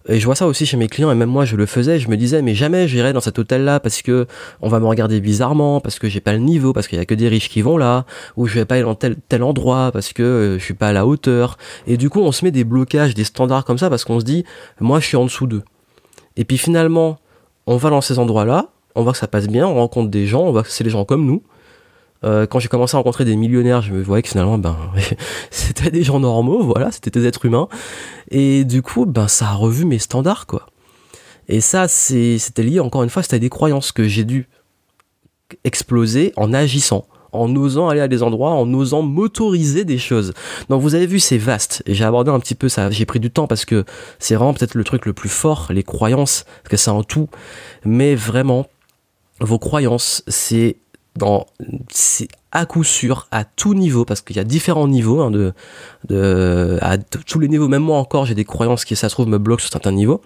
et 0.08 0.20
je 0.20 0.26
vois 0.26 0.36
ça 0.36 0.48
aussi 0.48 0.66
chez 0.66 0.78
mes 0.78 0.88
clients, 0.88 1.12
et 1.12 1.16
même 1.16 1.30
moi 1.30 1.46
je 1.46 1.56
le 1.56 1.66
faisais, 1.66 2.00
je 2.00 2.10
me 2.10 2.18
disais, 2.18 2.42
mais 2.42 2.56
jamais 2.56 2.88
j'irai 2.88 3.14
dans 3.14 3.22
cet 3.22 3.38
hôtel-là 3.40 3.80
parce 3.80 4.02
que 4.02 4.26
on 4.62 4.70
va 4.70 4.80
me 4.80 4.86
regarder 4.86 5.20
bizarrement, 5.22 5.80
parce 5.80 6.00
que 6.00 6.10
j'ai 6.10 6.22
pas 6.22 6.34
le 6.34 6.40
niveau, 6.40 6.74
parce 6.74 6.88
qu'il 6.88 6.98
y 6.98 7.02
a 7.02 7.06
que 7.06 7.14
des 7.14 7.28
riches 7.28 7.50
qui 7.50 7.62
vont 7.62 7.78
là, 7.78 8.06
ou 8.38 8.48
je 8.48 8.56
vais 8.56 8.66
pas 8.66 8.76
aller 8.76 8.84
dans 8.84 8.96
tel, 8.96 9.16
tel 9.30 9.44
endroit 9.44 9.92
parce 9.92 10.14
que 10.14 10.24
euh, 10.24 10.60
je 10.60 10.64
suis 10.64 10.74
pas 10.74 10.88
à 10.88 10.94
la 10.94 11.06
hauteur. 11.06 11.58
Et 11.88 11.98
du 11.98 12.10
coup, 12.10 12.22
on 12.22 12.32
se 12.32 12.44
met 12.46 12.52
des 12.52 12.64
blocages, 12.64 13.14
des 13.14 13.24
standards 13.24 13.66
comme 13.66 13.78
ça 13.78 13.90
parce 13.90 14.06
qu'on 14.06 14.20
se 14.20 14.26
dit, 14.26 14.44
moi 14.80 15.00
je 15.00 15.06
suis 15.06 15.18
en 15.18 15.26
dessous 15.26 15.48
d'eux. 15.48 15.64
Et 16.38 16.46
puis 16.46 16.58
finalement, 16.58 17.20
on 17.68 17.78
va 17.78 17.90
dans 17.90 18.02
ces 18.02 18.18
endroits-là, 18.20 18.70
on 18.96 19.04
voit 19.04 19.14
que 19.14 19.20
ça 19.20 19.28
passe 19.28 19.48
bien, 19.48 19.68
on 19.68 19.76
rencontre 19.76 20.10
des 20.10 20.26
gens, 20.26 20.42
on 20.42 20.52
voit 20.52 20.64
que 20.64 20.70
c'est 20.70 20.84
des 20.84 20.90
gens 20.90 21.06
comme 21.06 21.26
nous, 21.26 21.44
euh, 22.24 22.46
quand 22.46 22.60
j'ai 22.60 22.68
commencé 22.68 22.96
à 22.96 22.98
rencontrer 22.98 23.26
des 23.26 23.36
millionnaires, 23.36 23.82
je 23.82 23.94
me 23.94 24.02
voyais 24.02 24.22
que 24.22 24.30
finalement, 24.30 24.58
ben, 24.58 24.78
c'était 25.52 25.92
des 25.92 26.04
gens 26.04 26.20
normaux, 26.20 26.64
voilà, 26.64 26.92
c'était 26.92 27.12
des 27.12 27.26
êtres 27.26 27.46
humains. 27.46 27.68
Et 28.30 28.64
du 28.64 28.82
coup, 28.82 29.06
ben, 29.06 29.28
ça 29.28 29.50
a 29.50 29.54
revu 29.54 29.86
mes 29.86 30.00
standards, 30.00 30.46
quoi. 30.48 30.68
Et 31.48 31.60
ça, 31.60 31.88
c'était 31.88 32.64
lié, 32.64 32.80
encore 32.80 33.04
une 33.04 33.10
fois, 33.10 33.24
c'était 33.24 33.40
des 33.40 33.50
croyances 33.50 33.92
que 33.92 34.08
j'ai 34.08 34.24
dû 34.24 34.48
exploser 35.64 36.32
en 36.38 36.54
agissant 36.54 37.06
en 37.32 37.56
osant 37.56 37.90
aller 37.90 38.02
à 38.02 38.08
des 38.08 38.24
endroits, 38.24 38.52
en 38.52 38.72
osant 38.74 39.02
m'autoriser 39.02 39.86
des 39.86 39.98
choses. 39.98 40.34
Donc 40.70 40.82
vous 40.82 40.96
avez 40.96 41.08
vu, 41.08 41.20
c'est 41.20 41.38
vaste. 41.38 41.84
Et 41.86 41.94
j'ai 41.94 42.04
abordé 42.04 42.32
un 42.32 42.40
petit 42.40 42.56
peu 42.56 42.70
ça. 42.70 42.90
J'ai 42.92 43.06
pris 43.06 43.20
du 43.20 43.32
temps 43.32 43.48
parce 43.48 43.66
que 43.66 43.86
c'est 44.20 44.36
vraiment 44.36 44.54
peut-être 44.54 44.76
le 44.76 44.84
truc 44.84 45.06
le 45.06 45.14
plus 45.14 45.30
fort, 45.30 45.68
les 45.70 45.84
croyances, 45.84 46.46
parce 46.64 46.70
que 46.72 46.78
c'est 46.78 46.92
en 46.92 47.04
tout. 47.04 47.30
Mais 47.86 48.16
vraiment, 48.16 48.68
vos 49.40 49.60
croyances, 49.60 50.24
c'est 50.28 50.78
dans 51.16 51.46
c'est 51.90 52.28
à 52.52 52.66
coup 52.66 52.84
sûr 52.84 53.28
à 53.32 53.44
tout 53.44 53.74
niveau 53.74 54.06
parce 54.06 54.22
qu'il 54.22 54.36
y 54.36 54.40
a 54.40 54.44
différents 54.44 54.88
niveaux 54.88 55.22
hein, 55.22 55.32
de, 55.32 56.80
à 56.82 56.98
tous 56.98 57.40
les 57.40 57.48
niveaux 57.48 57.68
même 57.68 57.84
moi 57.84 57.98
encore 57.98 58.26
j'ai 58.26 58.36
des 58.36 58.46
croyances 58.46 58.86
qui 58.86 58.96
ça 58.96 59.10
se 59.10 59.16
trouve 59.16 59.28
me 59.28 59.38
bloquent 59.38 59.62
sur 59.62 59.72
certains 59.72 59.92
niveaux. 59.92 60.22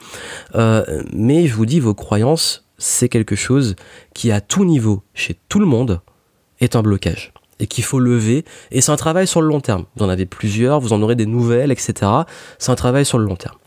Euh, 0.55 1.03
mais 1.13 1.47
je 1.47 1.55
vous 1.55 1.65
dis 1.65 1.79
vos 1.79 1.93
croyances 1.93 2.65
c'est 2.77 3.09
quelque 3.09 3.35
chose 3.35 3.75
qui 4.13 4.31
à 4.31 4.41
tout 4.41 4.65
niveau 4.65 5.01
chez 5.13 5.35
tout 5.49 5.59
le 5.59 5.65
monde 5.65 6.01
est 6.59 6.75
un 6.75 6.81
blocage 6.81 7.33
et 7.59 7.67
qu'il 7.67 7.85
faut 7.85 7.99
lever. 7.99 8.43
Et 8.71 8.81
c'est 8.81 8.91
un 8.91 8.97
travail 8.97 9.27
sur 9.27 9.41
le 9.41 9.47
long 9.47 9.61
terme. 9.61 9.85
Vous 9.95 10.03
en 10.03 10.09
avez 10.09 10.25
plusieurs 10.25 10.79
vous 10.79 10.93
en 10.93 11.01
aurez 11.01 11.15
des 11.15 11.25
nouvelles 11.25 11.71
etc 11.71 12.11
c'est 12.59 12.71
un 12.71 12.75
travail 12.75 13.05
sur 13.05 13.17
le 13.17 13.25
long 13.25 13.35
terme. 13.35 13.57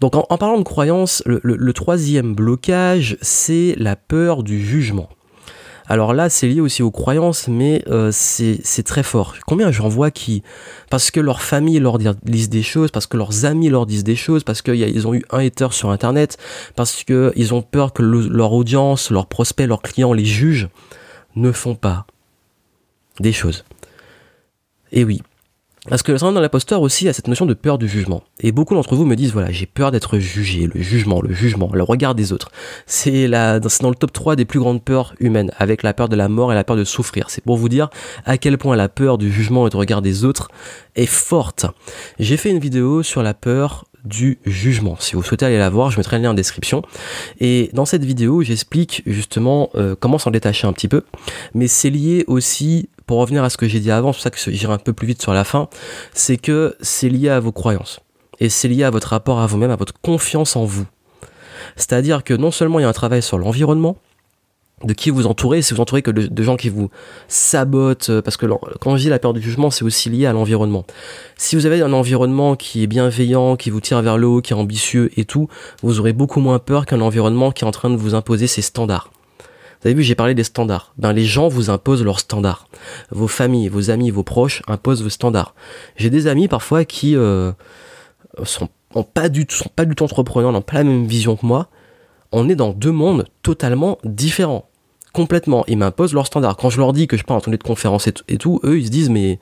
Donc 0.00 0.16
en, 0.16 0.38
parlant 0.38 0.58
de 0.58 0.64
croyances 0.64 1.22
le 1.26 1.72
troisième 1.72 2.34
blocage 2.34 3.18
c'est 3.20 3.74
la 3.78 3.96
peur 3.96 4.42
du 4.42 4.64
jugement 4.64 5.08
alors 5.86 6.14
là, 6.14 6.30
c'est 6.30 6.48
lié 6.48 6.60
aussi 6.60 6.82
aux 6.82 6.90
croyances, 6.90 7.48
mais 7.48 7.82
euh, 7.88 8.10
c'est 8.12 8.82
très 8.84 9.02
fort. 9.02 9.34
Combien 9.46 9.70
j'en 9.70 9.88
vois 9.88 10.10
qui, 10.10 10.42
parce 10.90 11.10
que 11.10 11.20
leur 11.20 11.42
famille 11.42 11.78
leur 11.80 11.98
disent 11.98 12.48
des 12.48 12.62
choses, 12.62 12.90
parce 12.90 13.06
que 13.06 13.16
leurs 13.16 13.44
amis 13.44 13.68
leur 13.68 13.86
disent 13.86 14.04
des 14.04 14.16
choses, 14.16 14.44
parce 14.44 14.62
qu'ils 14.62 15.06
ont 15.06 15.14
eu 15.14 15.24
un 15.30 15.44
hater 15.44 15.68
sur 15.72 15.90
Internet, 15.90 16.38
parce 16.76 17.04
qu'ils 17.04 17.54
ont 17.54 17.62
peur 17.62 17.92
que 17.92 18.02
leur 18.02 18.52
audience, 18.52 19.10
leurs 19.10 19.26
prospects, 19.26 19.66
leurs 19.66 19.82
clients 19.82 20.12
les 20.12 20.24
jugent, 20.24 20.68
ne 21.34 21.50
font 21.50 21.74
pas 21.74 22.06
des 23.20 23.32
choses. 23.32 23.64
Et 24.92 25.04
oui, 25.04 25.22
parce 25.88 26.02
que 26.02 26.12
le 26.12 26.18
syndrome 26.18 26.36
de 26.36 26.40
l'imposteur 26.40 26.80
aussi 26.80 27.08
a 27.08 27.12
cette 27.12 27.26
notion 27.26 27.44
de 27.44 27.54
peur 27.54 27.76
du 27.76 27.88
jugement. 27.88 28.22
Et 28.40 28.52
beaucoup 28.52 28.74
d'entre 28.74 28.94
vous 28.94 29.04
me 29.04 29.16
disent, 29.16 29.32
voilà, 29.32 29.50
j'ai 29.50 29.66
peur 29.66 29.90
d'être 29.90 30.18
jugé, 30.18 30.68
le 30.72 30.80
jugement, 30.80 31.20
le 31.20 31.34
jugement, 31.34 31.70
le 31.72 31.82
regard 31.82 32.14
des 32.14 32.32
autres. 32.32 32.52
C'est 32.86 33.28
dans 33.28 33.90
le 33.90 33.94
top 33.94 34.12
3 34.12 34.36
des 34.36 34.44
plus 34.44 34.60
grandes 34.60 34.82
peurs 34.82 35.14
humaines, 35.18 35.50
avec 35.58 35.82
la 35.82 35.92
peur 35.92 36.08
de 36.08 36.14
la 36.14 36.28
mort 36.28 36.52
et 36.52 36.54
la 36.54 36.62
peur 36.62 36.76
de 36.76 36.84
souffrir. 36.84 37.30
C'est 37.30 37.42
pour 37.42 37.56
vous 37.56 37.68
dire 37.68 37.90
à 38.24 38.38
quel 38.38 38.58
point 38.58 38.76
la 38.76 38.88
peur 38.88 39.18
du 39.18 39.32
jugement 39.32 39.66
et 39.66 39.70
du 39.70 39.76
regard 39.76 40.02
des 40.02 40.24
autres 40.24 40.48
est 40.94 41.06
forte. 41.06 41.66
J'ai 42.20 42.36
fait 42.36 42.50
une 42.50 42.60
vidéo 42.60 43.02
sur 43.02 43.24
la 43.24 43.34
peur 43.34 43.84
du 44.04 44.38
jugement. 44.44 44.96
Si 44.98 45.14
vous 45.14 45.22
souhaitez 45.22 45.46
aller 45.46 45.58
la 45.58 45.70
voir, 45.70 45.90
je 45.90 45.96
mettrai 45.96 46.18
le 46.18 46.24
lien 46.24 46.30
en 46.30 46.34
description. 46.34 46.82
Et 47.40 47.70
dans 47.72 47.84
cette 47.84 48.04
vidéo, 48.04 48.42
j'explique 48.42 49.02
justement 49.06 49.70
euh, 49.74 49.94
comment 49.98 50.18
s'en 50.18 50.30
détacher 50.30 50.66
un 50.66 50.72
petit 50.72 50.88
peu. 50.88 51.02
Mais 51.54 51.68
c'est 51.68 51.90
lié 51.90 52.24
aussi 52.26 52.88
pour 53.06 53.18
revenir 53.18 53.44
à 53.44 53.50
ce 53.50 53.56
que 53.56 53.68
j'ai 53.68 53.80
dit 53.80 53.90
avant, 53.90 54.12
c'est 54.12 54.16
pour 54.18 54.22
ça 54.22 54.30
que 54.30 54.50
j'irai 54.50 54.72
un 54.72 54.78
peu 54.78 54.92
plus 54.92 55.06
vite 55.06 55.22
sur 55.22 55.32
la 55.32 55.44
fin, 55.44 55.68
c'est 56.14 56.36
que 56.36 56.76
c'est 56.80 57.08
lié 57.08 57.28
à 57.28 57.40
vos 57.40 57.52
croyances. 57.52 58.00
et 58.40 58.48
c'est 58.48 58.68
lié 58.68 58.82
à 58.82 58.90
votre 58.90 59.08
rapport 59.08 59.40
à 59.40 59.46
vous-même, 59.46 59.70
à 59.70 59.76
votre 59.76 59.94
confiance 60.00 60.56
en 60.56 60.64
vous. 60.64 60.86
C'est-à-dire 61.76 62.24
que 62.24 62.34
non 62.34 62.50
seulement 62.50 62.78
il 62.78 62.82
y 62.82 62.84
a 62.84 62.88
un 62.88 62.92
travail 62.92 63.22
sur 63.22 63.38
l'environnement, 63.38 63.96
de 64.84 64.92
qui 64.92 65.10
vous 65.10 65.26
entourez, 65.26 65.62
si 65.62 65.74
vous 65.74 65.80
entourez 65.80 66.02
que 66.02 66.10
de, 66.10 66.42
gens 66.42 66.56
qui 66.56 66.68
vous 66.68 66.90
sabotent, 67.28 68.10
euh, 68.10 68.22
parce 68.22 68.36
que 68.36 68.46
quand 68.80 68.96
je 68.96 69.02
dis 69.02 69.08
la 69.08 69.18
peur 69.18 69.32
du 69.32 69.40
jugement, 69.40 69.70
c'est 69.70 69.84
aussi 69.84 70.10
lié 70.10 70.26
à 70.26 70.32
l'environnement. 70.32 70.84
Si 71.36 71.56
vous 71.56 71.66
avez 71.66 71.80
un 71.82 71.92
environnement 71.92 72.56
qui 72.56 72.82
est 72.82 72.86
bienveillant, 72.86 73.56
qui 73.56 73.70
vous 73.70 73.80
tire 73.80 74.02
vers 74.02 74.18
le 74.18 74.26
haut, 74.26 74.40
qui 74.40 74.52
est 74.52 74.56
ambitieux 74.56 75.10
et 75.16 75.24
tout, 75.24 75.48
vous 75.82 76.00
aurez 76.00 76.12
beaucoup 76.12 76.40
moins 76.40 76.58
peur 76.58 76.86
qu'un 76.86 77.00
environnement 77.00 77.52
qui 77.52 77.64
est 77.64 77.66
en 77.66 77.72
train 77.72 77.90
de 77.90 77.96
vous 77.96 78.14
imposer 78.14 78.46
ses 78.46 78.62
standards. 78.62 79.10
Vous 79.82 79.88
avez 79.88 79.94
vu, 79.94 80.02
j'ai 80.04 80.14
parlé 80.14 80.34
des 80.34 80.44
standards. 80.44 80.92
Ben, 80.96 81.12
les 81.12 81.24
gens 81.24 81.48
vous 81.48 81.68
imposent 81.68 82.04
leurs 82.04 82.20
standards. 82.20 82.68
Vos 83.10 83.26
familles, 83.26 83.68
vos 83.68 83.90
amis, 83.90 84.10
vos 84.10 84.22
proches 84.22 84.62
imposent 84.68 85.02
vos 85.02 85.08
standards. 85.08 85.54
J'ai 85.96 86.08
des 86.08 86.28
amis 86.28 86.46
parfois 86.46 86.84
qui 86.84 87.16
euh, 87.16 87.50
sont, 88.44 88.68
pas 89.12 89.28
du, 89.28 89.44
sont 89.50 89.70
pas 89.74 89.84
du 89.84 89.96
tout 89.96 90.04
entrepreneurs, 90.04 90.52
n'ont 90.52 90.62
pas 90.62 90.76
la 90.76 90.84
même 90.84 91.06
vision 91.06 91.34
que 91.34 91.44
moi. 91.44 91.68
On 92.30 92.48
est 92.48 92.54
dans 92.54 92.70
deux 92.70 92.92
mondes 92.92 93.26
totalement 93.42 93.98
différents 94.04 94.68
complètement. 95.12 95.64
Ils 95.68 95.76
m'imposent 95.76 96.14
leurs 96.14 96.26
standards. 96.26 96.56
Quand 96.56 96.70
je 96.70 96.78
leur 96.78 96.92
dis 96.92 97.06
que 97.06 97.16
je 97.16 97.24
pars 97.24 97.36
en 97.36 97.40
tournée 97.40 97.58
de 97.58 97.62
conférence 97.62 98.06
et, 98.06 98.38
tout, 98.38 98.60
eux, 98.64 98.78
ils 98.78 98.86
se 98.86 98.90
disent, 98.90 99.10
mais 99.10 99.38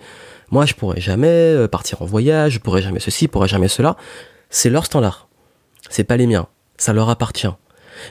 moi, 0.51 0.67
je 0.67 0.75
pourrais 0.75 1.01
jamais 1.01 1.29
euh, 1.29 1.69
partir 1.69 2.03
en 2.03 2.05
voyage, 2.05 2.55
je 2.55 2.59
pourrais 2.59 2.83
jamais 2.83 3.01
ceci, 3.01 3.27
je 3.27 3.31
pourrais 3.31 3.49
jamais 3.49 3.69
cela. 3.69 3.97
C'est 4.51 4.71
leur 4.71 4.85
standard. 4.85 5.29
C'est 5.89 6.05
pas 6.05 6.17
les 6.17 6.27
miens. 6.27 6.49
Ça 6.77 6.93
leur 6.93 7.09
appartient. 7.09 7.49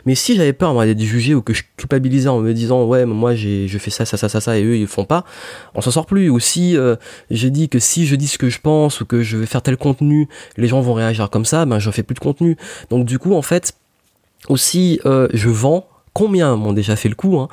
Mais 0.05 0.15
si 0.15 0.35
j'avais 0.35 0.53
peur 0.53 0.73
moi 0.73 0.85
d'être 0.85 1.01
jugé 1.01 1.35
ou 1.35 1.41
que 1.41 1.53
je 1.53 1.63
culpabilisais 1.77 2.29
en 2.29 2.39
me 2.39 2.53
disant 2.53 2.85
ouais 2.85 3.05
moi 3.05 3.35
j'ai 3.35 3.67
je 3.67 3.77
fais 3.77 3.91
ça 3.91 4.05
ça 4.05 4.17
ça 4.17 4.29
ça 4.29 4.41
ça 4.41 4.57
et 4.57 4.63
eux 4.63 4.77
ils 4.77 4.87
font 4.87 5.05
pas, 5.05 5.25
on 5.75 5.81
s'en 5.81 5.91
sort 5.91 6.05
plus. 6.05 6.29
Ou 6.29 6.39
si 6.39 6.77
euh, 6.77 6.95
je 7.31 7.47
dis 7.47 7.69
que 7.69 7.79
si 7.79 8.05
je 8.05 8.15
dis 8.15 8.27
ce 8.27 8.37
que 8.37 8.49
je 8.49 8.59
pense 8.59 9.01
ou 9.01 9.05
que 9.05 9.21
je 9.21 9.37
vais 9.37 9.45
faire 9.45 9.61
tel 9.61 9.77
contenu, 9.77 10.27
les 10.57 10.67
gens 10.67 10.81
vont 10.81 10.93
réagir 10.93 11.29
comme 11.29 11.45
ça, 11.45 11.65
ben 11.65 11.79
je 11.79 11.91
fais 11.91 12.03
plus 12.03 12.15
de 12.15 12.19
contenu. 12.19 12.57
Donc 12.89 13.05
du 13.05 13.19
coup 13.19 13.33
en 13.33 13.41
fait 13.41 13.73
aussi 14.47 14.99
euh, 15.05 15.27
je 15.33 15.49
vends 15.49 15.87
combien 16.13 16.55
m'ont 16.55 16.73
déjà 16.73 16.95
fait 16.95 17.09
le 17.09 17.15
coup, 17.15 17.37
hein. 17.39 17.49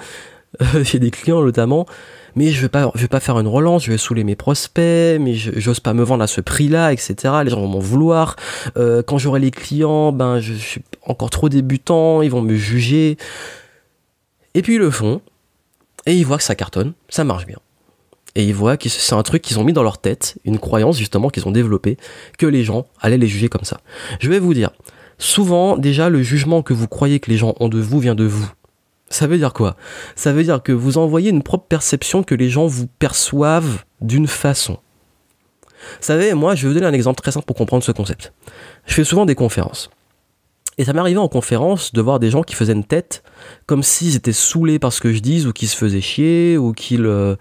j'ai 0.83 0.99
des 0.99 1.11
clients 1.11 1.42
notamment, 1.42 1.87
mais 2.35 2.51
je 2.51 2.61
vais 2.61 2.68
pas, 2.68 2.90
je 2.94 3.03
vais 3.03 3.09
pas 3.09 3.20
faire 3.20 3.38
une 3.38 3.49
relance, 3.49 3.85
je 3.85 3.90
vais 3.90 3.99
saouler 3.99 4.25
mes 4.25 4.37
prospects, 4.37 5.20
mais 5.20 5.35
j'ose 5.35 5.81
pas 5.81 5.94
me 5.94 6.03
vendre 6.03 6.22
à 6.22 6.27
ce 6.27 6.40
prix-là, 6.40 6.92
etc. 6.92 7.14
Les 7.44 7.51
gens 7.51 7.61
vont 7.61 7.68
m'en 7.68 7.79
vouloir. 7.79 8.37
Euh, 8.77 9.03
quand 9.03 9.18
j'aurai 9.18 9.40
les 9.40 9.51
clients, 9.51 10.12
ben 10.12 10.38
je, 10.38 10.53
suis 10.53 10.83
encore 11.07 11.31
trop 11.31 11.49
débutant, 11.49 12.23
ils 12.23 12.31
vont 12.31 12.42
me 12.42 12.57
juger. 12.57 13.16
Et 14.55 14.62
puis 14.62 14.75
ils 14.75 14.81
le 14.81 14.90
font, 14.90 15.21
et 16.07 16.14
ils 16.14 16.25
voient 16.25 16.38
que 16.38 16.42
ça 16.42 16.55
cartonne, 16.55 16.95
ça 17.09 17.25
marche 17.25 17.47
bien. 17.47 17.59
Et 18.35 18.45
ils 18.45 18.55
voient 18.55 18.77
que 18.77 18.88
c'est 18.88 19.14
un 19.14 19.23
truc 19.23 19.42
qu'ils 19.42 19.59
ont 19.59 19.64
mis 19.64 19.73
dans 19.73 19.83
leur 19.83 19.99
tête, 19.99 20.38
une 20.45 20.59
croyance 20.59 20.99
justement 20.99 21.31
qu'ils 21.31 21.49
ont 21.49 21.53
développée, 21.53 21.97
que 22.38 22.47
les 22.47 22.64
gens 22.64 22.87
allaient 23.01 23.16
les 23.16 23.29
juger 23.29 23.49
comme 23.49 23.64
ça. 23.64 23.81
Je 24.21 24.29
vais 24.29 24.38
vous 24.38 24.53
dire, 24.53 24.71
souvent 25.19 25.77
déjà 25.77 26.11
le 26.11 26.23
jugement 26.23 26.62
que 26.62 26.75
vous 26.75 26.87
croyez 26.87 27.19
que 27.19 27.31
les 27.31 27.38
gens 27.38 27.55
ont 27.61 27.69
de 27.69 27.81
vous 27.81 27.99
vient 27.99 28.14
de 28.14 28.25
vous. 28.25 28.51
Ça 29.09 29.27
veut 29.27 29.38
dire 29.38 29.53
quoi? 29.53 29.77
Ça 30.16 30.33
veut 30.33 30.42
dire 30.42 30.62
que 30.62 30.73
vous 30.73 30.99
envoyez 30.99 31.31
une 31.31 31.42
propre 31.42 31.66
perception 31.66 32.23
que 32.23 32.35
les 32.35 32.51
gens 32.51 32.66
vous 32.66 32.87
perçoivent 32.87 33.85
d'une 34.01 34.27
façon. 34.27 34.79
Vous 35.79 36.03
savez, 36.07 36.35
moi, 36.35 36.55
je 36.55 36.62
vais 36.62 36.69
vous 36.69 36.75
donner 36.75 36.87
un 36.87 36.92
exemple 36.92 37.21
très 37.21 37.31
simple 37.31 37.47
pour 37.47 37.57
comprendre 37.57 37.85
ce 37.85 37.92
concept. 37.92 38.33
Je 38.87 38.95
fais 38.95 39.05
souvent 39.05 39.25
des 39.25 39.35
conférences. 39.37 39.90
Et 40.79 40.85
ça 40.85 40.93
m'est 40.93 41.01
arrivé 41.01 41.19
en 41.19 41.29
conférence 41.29 41.95
de 41.95 42.03
voir 42.03 42.21
des 42.21 42.29
gens 42.29 42.43
qui 42.43 42.55
faisaient 42.55 42.75
une 42.75 42.85
tête 42.85 43.23
comme 43.65 43.83
s'ils 43.83 44.15
étaient 44.15 44.35
saoulés 44.35 44.79
par 44.79 44.93
ce 44.93 45.01
que 45.01 45.11
je 45.11 45.21
dis 45.21 45.47
ou 45.47 45.53
qu'ils 45.55 45.69
se 45.69 45.77
faisaient 45.77 46.03
chier 46.03 46.59
ou 46.59 46.73
qu'ils 46.73 47.07
euh, 47.07 47.37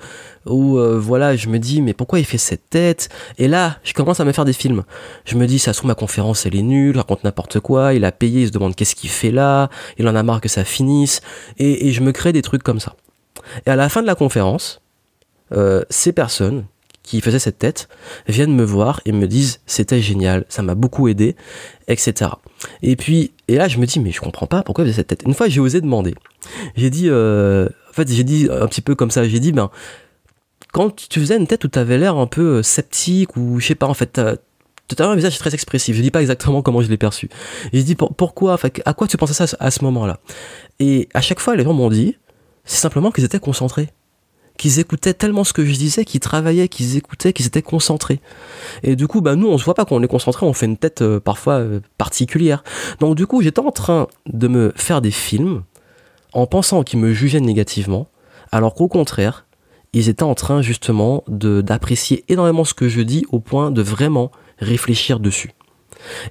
ou 0.45 0.77
euh, 0.77 0.97
voilà 0.97 1.35
je 1.35 1.49
me 1.49 1.59
dis 1.59 1.81
mais 1.81 1.93
pourquoi 1.93 2.19
il 2.19 2.25
fait 2.25 2.37
cette 2.37 2.69
tête? 2.69 3.09
Et 3.37 3.49
là 3.49 3.77
je 3.83 3.91
commence 3.91 4.21
à 4.21 4.25
me 4.25 4.31
faire 4.31 4.45
des 4.45 4.53
films. 4.53 4.83
Je 5.25 5.35
me 5.35 5.47
dis 5.47 5.59
ça 5.59 5.73
se 5.73 5.79
trouve 5.79 5.89
ma 5.89 5.95
conférence 5.95 6.45
elle 6.45 6.55
est 6.55 6.61
nulle 6.61 6.95
raconte 6.95 7.25
n'importe 7.25 7.59
quoi 7.59 7.93
il 7.93 8.05
a 8.05 8.13
payé 8.13 8.43
il 8.43 8.47
se 8.47 8.53
demande 8.53 8.73
qu'est-ce 8.73 8.95
qu'il 8.95 9.09
fait 9.09 9.31
là 9.31 9.69
il 9.97 10.07
en 10.07 10.15
a 10.15 10.23
marre 10.23 10.39
que 10.39 10.49
ça 10.49 10.63
finisse 10.63 11.19
et, 11.57 11.91
je 11.91 12.01
me 12.01 12.13
crée 12.13 12.31
des 12.31 12.41
trucs 12.41 12.63
comme 12.63 12.79
ça. 12.79 12.95
Et 13.65 13.69
à 13.69 13.75
la 13.75 13.89
fin 13.89 14.01
de 14.01 14.07
la 14.07 14.15
conférence 14.15 14.81
euh, 15.51 15.83
ces 15.89 16.13
personnes 16.13 16.65
qui 17.05 17.21
faisaient 17.21 17.39
cette 17.39 17.59
tête 17.59 17.87
viennent 18.27 18.53
me 18.55 18.63
voir 18.63 19.01
et 19.05 19.11
me 19.11 19.27
disent 19.27 19.61
c'était 19.65 20.01
génial, 20.01 20.45
ça 20.49 20.61
m'a 20.61 20.75
beaucoup 20.75 21.07
aidé, 21.07 21.35
etc. 21.87 22.31
Et 22.81 22.95
puis, 22.95 23.31
et 23.47 23.55
là 23.55 23.67
je 23.67 23.77
me 23.77 23.85
dis 23.85 23.99
mais 23.99 24.11
je 24.11 24.19
comprends 24.19 24.47
pas 24.47 24.63
pourquoi 24.63 24.83
vous 24.83 24.89
avez 24.89 24.95
cette 24.95 25.07
tête. 25.07 25.23
Une 25.25 25.33
fois 25.33 25.47
j'ai 25.47 25.59
osé 25.59 25.81
demander. 25.81 26.15
J'ai 26.75 26.89
dit, 26.89 27.09
euh, 27.09 27.67
en 27.89 27.93
fait 27.93 28.11
j'ai 28.11 28.23
dit 28.23 28.47
un 28.51 28.67
petit 28.67 28.81
peu 28.81 28.95
comme 28.95 29.11
ça, 29.11 29.27
j'ai 29.27 29.39
dit 29.39 29.51
ben 29.51 29.69
quand 30.73 31.07
tu 31.09 31.19
faisais 31.19 31.37
une 31.37 31.47
tête 31.47 31.63
où 31.63 31.67
tu 31.69 31.79
avais 31.79 31.97
l'air 31.97 32.17
un 32.17 32.27
peu 32.27 32.57
euh, 32.57 32.63
sceptique 32.63 33.37
ou 33.37 33.59
je 33.59 33.67
sais 33.67 33.75
pas 33.75 33.87
en 33.87 33.93
fait 33.93 34.19
tu 34.87 35.01
un 35.01 35.15
visage 35.15 35.37
très 35.39 35.53
expressif. 35.53 35.95
Je 35.95 36.01
dis 36.01 36.11
pas 36.11 36.21
exactement 36.21 36.61
comment 36.61 36.81
je 36.81 36.89
l'ai 36.89 36.97
perçu. 36.97 37.29
Et 37.73 37.79
je 37.79 37.83
dis 37.83 37.95
pourquoi, 37.95 38.57
à 38.85 38.93
quoi 38.93 39.07
tu 39.07 39.17
pensais 39.17 39.33
ça 39.33 39.57
à 39.59 39.71
ce 39.71 39.83
moment-là? 39.83 40.19
Et 40.79 41.09
à 41.13 41.21
chaque 41.21 41.39
fois, 41.39 41.55
les 41.55 41.63
gens 41.63 41.73
m'ont 41.73 41.89
dit, 41.89 42.17
c'est 42.65 42.77
simplement 42.77 43.11
qu'ils 43.11 43.23
étaient 43.23 43.39
concentrés 43.39 43.89
qu'ils 44.57 44.79
écoutaient 44.79 45.13
tellement 45.13 45.43
ce 45.43 45.53
que 45.53 45.65
je 45.65 45.73
disais, 45.73 46.05
qu'ils 46.05 46.19
travaillaient, 46.19 46.67
qu'ils 46.67 46.97
écoutaient, 46.97 47.33
qu'ils 47.33 47.47
étaient 47.47 47.61
concentrés. 47.61 48.21
Et 48.83 48.95
du 48.95 49.07
coup, 49.07 49.21
bah, 49.21 49.35
nous, 49.35 49.47
on 49.47 49.57
se 49.57 49.65
voit 49.65 49.73
pas 49.73 49.85
quand 49.85 49.95
on 49.95 50.03
est 50.03 50.07
concentré, 50.07 50.45
on 50.45 50.53
fait 50.53 50.65
une 50.65 50.77
tête 50.77 51.01
euh, 51.01 51.19
parfois 51.19 51.55
euh, 51.55 51.79
particulière. 51.97 52.63
Donc 52.99 53.15
du 53.15 53.27
coup, 53.27 53.41
j'étais 53.41 53.59
en 53.59 53.71
train 53.71 54.07
de 54.27 54.47
me 54.47 54.73
faire 54.75 55.01
des 55.01 55.11
films 55.11 55.63
en 56.33 56.47
pensant 56.47 56.83
qu'ils 56.83 56.99
me 56.99 57.13
jugeaient 57.13 57.39
négativement, 57.39 58.07
alors 58.51 58.73
qu'au 58.73 58.87
contraire, 58.87 59.45
ils 59.93 60.09
étaient 60.09 60.23
en 60.23 60.35
train 60.35 60.61
justement 60.61 61.23
d'apprécier 61.27 62.25
énormément 62.27 62.65
ce 62.65 62.73
que 62.73 62.89
je 62.89 63.01
dis 63.01 63.25
au 63.31 63.39
point 63.39 63.71
de 63.71 63.81
vraiment 63.81 64.31
réfléchir 64.59 65.19
dessus. 65.19 65.53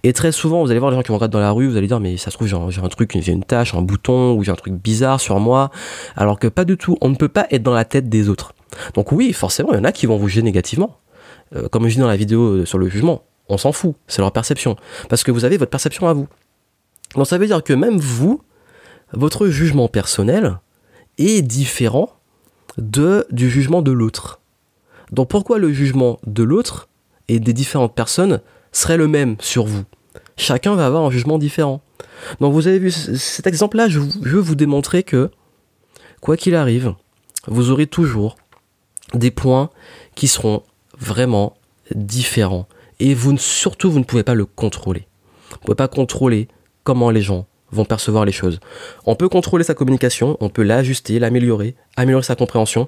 Et 0.03 0.13
très 0.13 0.33
souvent, 0.33 0.63
vous 0.63 0.71
allez 0.71 0.81
voir 0.81 0.91
les 0.91 0.97
gens 0.97 1.03
qui 1.03 1.09
vont 1.09 1.15
regarder 1.15 1.33
dans 1.33 1.41
la 1.41 1.51
rue, 1.51 1.69
vous 1.69 1.77
allez 1.77 1.87
dire, 1.87 2.01
mais 2.01 2.17
ça 2.17 2.31
se 2.31 2.37
trouve, 2.37 2.49
j'ai 2.49 2.81
un, 2.81 2.89
truc, 2.89 3.17
j'ai 3.21 3.33
une 3.33 3.45
tâche, 3.45 3.75
un 3.75 3.83
bouton, 3.83 4.35
ou 4.35 4.43
j'ai 4.43 4.51
un 4.51 4.57
truc 4.57 4.75
bizarre 4.75 5.21
sur 5.21 5.39
moi. 5.41 5.71
Alors 6.17 6.39
que 6.39 6.49
pas 6.49 6.65
du 6.65 6.77
tout. 6.77 6.97
On 7.01 7.09
ne 7.09 7.17
peut 7.17 7.29
pas 7.29 7.47
être 7.51 7.63
dans 7.63 7.75
la 7.75 7.85
tête 7.85 8.09
des 8.09 8.29
autres. 8.29 8.55
Donc 8.95 9.13
oui, 9.13 9.33
forcément, 9.33 9.73
il 9.73 9.77
y 9.77 9.81
en 9.81 9.85
a 9.85 9.93
qui 9.93 10.07
vont 10.07 10.17
vous 10.17 10.29
juger 10.29 10.43
négativement. 10.43 10.99
Euh, 11.55 11.69
comme 11.69 11.87
je 11.89 11.95
dis 11.95 12.01
dans 12.01 12.09
la 12.09 12.17
vidéo 12.17 12.41
euh, 12.41 12.65
sur 12.65 12.79
le 12.79 12.89
jugement, 12.89 13.23
on 13.49 13.59
s'en 13.59 13.73
fout. 13.73 13.95
C'est 14.07 14.23
leur 14.23 14.33
perception. 14.33 14.77
Parce 15.09 15.23
que 15.23 15.31
vous 15.31 15.45
avez 15.45 15.57
votre 15.57 15.71
perception 15.71 16.09
à 16.09 16.13
vous. 16.13 16.29
Donc 17.15 17.27
ça 17.27 17.39
veut 17.39 17.47
dire 17.47 17.63
que 17.63 17.73
même 17.73 17.99
vous, 17.99 18.43
votre 19.13 19.49
jugement 19.49 19.89
personnel 19.89 20.59
est 21.19 21.43
différent 21.43 22.11
de, 22.79 23.27
du 23.31 23.51
jugement 23.51 23.83
de 23.83 23.93
l'autre. 23.93 24.41
Donc 25.13 25.29
pourquoi 25.29 25.59
le 25.59 25.73
jugement 25.73 26.19
de 26.27 26.43
l'autre 26.43 26.89
et 27.29 27.39
des 27.39 27.53
différentes 27.53 27.95
personnes 27.95 28.41
serait 28.75 28.97
le 28.97 29.09
même 29.09 29.37
sur 29.41 29.65
vous. 29.65 29.85
Chacun 30.37 30.75
va 30.75 30.87
avoir 30.87 31.05
un 31.05 31.11
jugement 31.11 31.39
différent. 31.39 31.81
Donc 32.41 32.53
vous 32.53 32.67
avez 32.67 32.79
vu 32.79 32.91
cet 32.91 33.47
exemple-là, 33.47 33.89
je, 33.89 34.01
veux 34.01 34.41
vous 34.41 34.55
démontrer 34.55 35.03
que, 35.03 35.31
quoi 36.21 36.37
qu'il 36.37 36.55
arrive, 36.55 36.95
vous 37.47 37.71
aurez 37.71 37.87
toujours 37.87 38.37
des 39.13 39.31
points 39.31 39.71
qui 40.15 40.29
seront 40.29 40.63
vraiment 40.99 41.57
différents. 41.95 42.67
Et 43.01 43.15
vous, 43.15 43.37
surtout, 43.39 43.91
vous 43.91 43.99
ne 43.99 44.05
pouvez 44.05 44.23
pas 44.23 44.35
le 44.35 44.47
contrôler. 44.47 45.07
Vous 45.51 45.57
ne 45.57 45.61
pouvez 45.61 45.77
pas 45.77 45.89
contrôler 45.89 46.49
comment 46.83 47.11
les 47.11 47.23
gens 47.23 47.47
vont 47.71 47.85
percevoir 47.85 48.25
les 48.25 48.33
choses. 48.33 48.61
On 49.05 49.17
peut 49.17 49.29
contrôler 49.29 49.65
sa 49.65 49.75
communication, 49.75 50.37
on 50.41 50.49
peut 50.49 50.63
l'ajuster, 50.63 51.19
l'améliorer, 51.19 51.75
améliorer 51.97 52.25
sa 52.25 52.37
compréhension, 52.37 52.87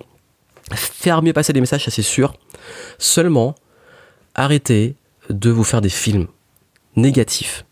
faire 0.72 1.22
mieux 1.22 1.32
passer 1.32 1.52
des 1.52 1.60
messages, 1.60 1.84
ça 1.84 1.90
c'est 1.90 2.02
sûr. 2.02 2.34
Seulement, 2.98 3.54
arrêtez 4.34 4.96
de 5.30 5.50
vous 5.50 5.64
faire 5.64 5.80
des 5.80 5.88
films 5.88 6.26
négatifs. 6.96 7.64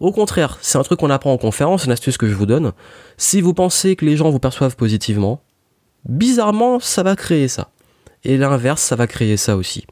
Au 0.00 0.12
contraire, 0.12 0.58
c'est 0.60 0.78
un 0.78 0.82
truc 0.82 1.00
qu'on 1.00 1.10
apprend 1.10 1.32
en 1.32 1.38
conférence, 1.38 1.84
une 1.84 1.92
astuce 1.92 2.18
que 2.18 2.28
je 2.28 2.34
vous 2.34 2.46
donne. 2.46 2.72
Si 3.16 3.40
vous 3.40 3.54
pensez 3.54 3.96
que 3.96 4.04
les 4.04 4.16
gens 4.16 4.30
vous 4.30 4.38
perçoivent 4.38 4.76
positivement, 4.76 5.40
bizarrement, 6.08 6.80
ça 6.80 7.02
va 7.02 7.16
créer 7.16 7.48
ça. 7.48 7.70
Et 8.24 8.36
l'inverse, 8.36 8.82
ça 8.82 8.96
va 8.96 9.06
créer 9.06 9.36
ça 9.36 9.56
aussi. 9.56 9.86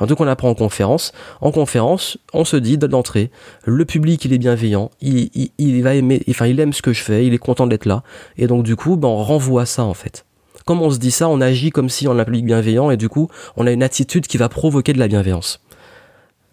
Un 0.00 0.06
truc 0.06 0.18
qu'on 0.18 0.26
apprend 0.26 0.48
en 0.48 0.54
conférence. 0.54 1.12
En 1.40 1.52
conférence, 1.52 2.18
on 2.32 2.44
se 2.44 2.56
dit 2.56 2.78
d'entrée, 2.78 3.30
le 3.64 3.84
public 3.84 4.24
il 4.24 4.32
est 4.32 4.38
bienveillant, 4.38 4.90
il, 5.00 5.82
va 5.82 5.94
aimer, 5.94 6.22
enfin 6.28 6.46
il 6.46 6.58
aime 6.58 6.72
ce 6.72 6.82
que 6.82 6.92
je 6.92 7.02
fais, 7.02 7.26
il 7.26 7.34
est 7.34 7.38
content 7.38 7.66
d'être 7.66 7.86
là. 7.86 8.02
Et 8.36 8.48
donc 8.48 8.64
du 8.64 8.74
coup, 8.74 8.96
ben, 8.96 9.08
on 9.08 9.22
renvoie 9.22 9.66
ça 9.66 9.84
en 9.84 9.94
fait. 9.94 10.24
Comme 10.64 10.82
on 10.82 10.90
se 10.90 10.98
dit 10.98 11.10
ça, 11.10 11.28
on 11.28 11.40
agit 11.40 11.70
comme 11.70 11.88
si 11.88 12.08
on 12.08 12.18
a 12.18 12.22
un 12.22 12.24
public 12.24 12.44
bienveillant 12.44 12.90
et 12.90 12.96
du 12.96 13.08
coup, 13.08 13.28
on 13.56 13.66
a 13.66 13.70
une 13.70 13.82
attitude 13.82 14.26
qui 14.26 14.36
va 14.36 14.48
provoquer 14.48 14.92
de 14.94 14.98
la 14.98 15.08
bienveillance. 15.08 15.60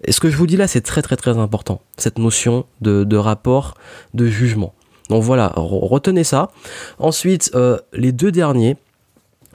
Et 0.03 0.11
ce 0.11 0.19
que 0.19 0.29
je 0.29 0.37
vous 0.37 0.47
dis 0.47 0.57
là, 0.57 0.67
c'est 0.67 0.81
très 0.81 1.01
très 1.01 1.15
très 1.15 1.37
important, 1.37 1.81
cette 1.97 2.17
notion 2.17 2.65
de, 2.81 3.15
rapport, 3.15 3.75
de 4.13 4.27
jugement. 4.27 4.73
Donc 5.09 5.23
voilà, 5.23 5.51
retenez 5.55 6.23
ça. 6.23 6.51
Ensuite, 6.97 7.51
euh, 7.53 7.77
les 7.93 8.11
deux 8.11 8.31
derniers, 8.31 8.77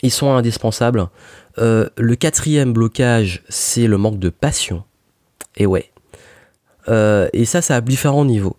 ils 0.03 0.11
sont 0.11 0.31
indispensables. 0.33 1.09
Euh, 1.59 1.89
le 1.97 2.15
quatrième 2.17 2.73
blocage, 2.73 3.43
c'est 3.49 3.87
le 3.87 3.97
manque 3.97 4.19
de 4.19 4.29
passion. 4.29 4.85
Et 5.57 5.67
ouais. 5.67 5.91
Euh, 6.89 7.29
et 7.33 7.45
ça, 7.45 7.63
ça 7.63 7.77
à 7.77 7.81
différents 7.81 8.25
niveaux. 8.25 8.57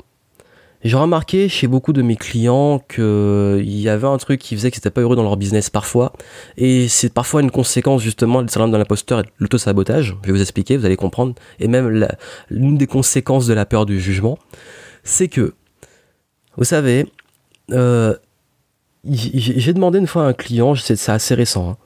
J'ai 0.84 0.96
remarqué 0.96 1.50
chez 1.50 1.68
beaucoup 1.68 1.92
de 1.92 2.02
mes 2.02 2.16
clients 2.16 2.80
qu'il 2.80 3.80
y 3.80 3.90
avait 3.90 4.08
un 4.08 4.18
truc 4.18 4.40
qui 4.40 4.56
faisait 4.56 4.70
qu'ils 4.70 4.80
n'étaient 4.80 4.92
pas 4.92 5.02
heureux 5.02 5.16
dans 5.16 5.24
leur 5.24 5.36
business 5.36 5.70
parfois. 5.70 6.14
Et 6.56 6.88
c'est 6.88 7.12
parfois 7.12 7.42
une 7.42 7.50
conséquence 7.50 8.02
justement 8.02 8.44
du 8.44 8.50
syndrome 8.50 8.72
de 8.72 8.78
l'imposteur 8.78 9.20
et 9.20 9.24
de 9.24 9.30
l'auto-sabotage. 9.40 10.16
Je 10.22 10.28
vais 10.28 10.34
vous 10.34 10.42
expliquer, 10.42 10.78
vous 10.78 10.86
allez 10.86 10.96
comprendre. 10.96 11.34
Et 11.60 11.68
même 11.68 12.08
l'une 12.50 12.78
des 12.78 12.88
conséquences 12.88 13.48
de 13.48 13.54
la 13.54 13.66
peur 13.66 13.86
du 13.88 14.00
jugement, 14.00 14.38
c'est 15.04 15.30
que, 15.30 15.56
vous 16.58 16.64
savez, 16.64 17.08
euh, 17.72 18.16
j'ai 19.04 19.74
demandé 19.74 19.98
une 20.00 20.08
fois 20.08 20.26
à 20.26 20.28
un 20.28 20.34
client, 20.34 20.76
c'est 20.76 21.10
assez 21.10 21.34
récent, 21.34 21.72
hein, 21.72 21.78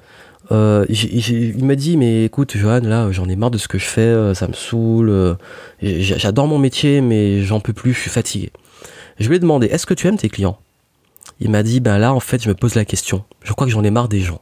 euh, 0.49 0.86
il 0.89 1.63
m'a 1.63 1.75
dit 1.75 1.97
mais 1.97 2.25
écoute 2.25 2.58
Johan 2.58 2.82
là 2.82 3.12
j'en 3.12 3.30
ai 3.30 3.36
marre 3.36 3.51
de 3.51 3.60
ce 3.60 3.67
que 3.67 3.77
je 3.77 3.86
fais 3.86 4.01
euh, 4.01 4.34
ça 4.34 4.47
me 4.47 4.54
saoule 4.54 5.10
euh, 5.10 5.36
j'adore 5.82 6.47
mon 6.47 6.58
métier 6.58 6.99
mais 6.99 7.43
j'en 7.43 7.60
peux 7.60 7.73
plus 7.73 7.93
je 7.93 7.99
suis 7.99 8.10
fatigué. 8.10 8.51
Je 9.19 9.30
lui 9.30 9.36
ai 9.36 9.39
demandé 9.39 9.67
est-ce 9.67 9.86
que 9.86 9.93
tu 9.93 10.08
aimes 10.08 10.17
tes 10.17 10.30
clients? 10.30 10.58
Il 11.39 11.51
m'a 11.51 11.62
dit 11.62 11.80
ben 11.80 11.99
là 11.99 12.13
en 12.13 12.19
fait 12.19 12.41
je 12.41 12.49
me 12.49 12.56
pose 12.56 12.75
la 12.75 12.86
question. 12.86 13.23
Je 13.43 13.54
crois 13.54 13.67
que 13.67 13.71
j'en 13.71 13.84
ai 13.84 13.91
marre 13.91 14.10
des 14.10 14.21
gens. 14.21 14.41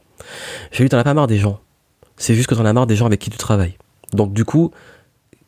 Je 0.72 0.78
lui 0.78 0.84
ai 0.84 0.86
dit 0.86 0.90
t'en 0.90 0.98
as 0.98 1.04
pas 1.04 1.14
marre 1.14 1.26
des 1.26 1.38
gens. 1.38 1.60
C'est 2.16 2.34
juste 2.34 2.48
que 2.48 2.54
t'en 2.54 2.64
as 2.64 2.72
marre 2.72 2.86
des 2.86 2.96
gens 2.96 3.06
avec 3.06 3.20
qui 3.20 3.30
tu 3.30 3.38
travailles. 3.38 3.76
Donc 4.14 4.32
du 4.32 4.44
coup 4.46 4.70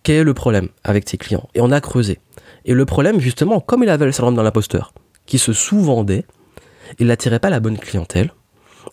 quel 0.02 0.16
est 0.16 0.24
le 0.24 0.34
problème 0.34 0.68
avec 0.84 1.06
tes 1.06 1.16
clients? 1.16 1.48
Et 1.54 1.60
on 1.60 1.70
a 1.70 1.80
creusé. 1.80 2.18
Et 2.66 2.74
le 2.74 2.84
problème 2.84 3.20
justement 3.20 3.60
comme 3.60 3.82
il 3.82 3.88
avait 3.88 4.04
le 4.04 4.12
syndrome 4.12 4.34
dans 4.34 4.42
l'imposteur 4.42 4.92
qui 5.24 5.38
se 5.38 5.52
sous-vendait 5.52 6.26
il 6.98 7.06
n'attirait 7.06 7.38
pas 7.38 7.50
la 7.50 7.60
bonne 7.60 7.78
clientèle 7.78 8.32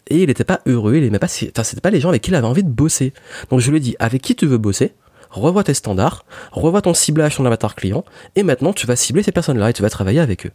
et 0.07 0.23
il 0.23 0.27
n'était 0.27 0.43
pas 0.43 0.61
heureux, 0.65 0.95
il 0.95 1.03
aimait 1.03 1.19
pas, 1.19 1.27
enfin, 1.27 1.63
c'était 1.63 1.81
pas 1.81 1.89
les 1.89 1.99
gens 1.99 2.09
avec 2.09 2.21
qui 2.21 2.31
il 2.31 2.35
avait 2.35 2.47
envie 2.47 2.63
de 2.63 2.69
bosser. 2.69 3.13
Donc 3.49 3.59
je 3.59 3.69
lui 3.69 3.77
ai 3.77 3.79
dit, 3.79 3.95
avec 3.99 4.21
qui 4.21 4.35
tu 4.35 4.45
veux 4.45 4.57
bosser? 4.57 4.93
Revois 5.29 5.63
tes 5.63 5.75
standards, 5.75 6.25
revois 6.51 6.81
ton 6.81 6.95
ciblage, 6.95 7.35
ton 7.35 7.45
avatar 7.45 7.75
client, 7.75 8.03
et 8.35 8.41
maintenant 8.43 8.73
tu 8.73 8.87
vas 8.87 8.95
cibler 8.95 9.21
ces 9.21 9.31
personnes-là 9.31 9.69
et 9.69 9.73
tu 9.73 9.83
vas 9.83 9.89
travailler 9.89 10.19
avec 10.19 10.47
eux. 10.47 10.51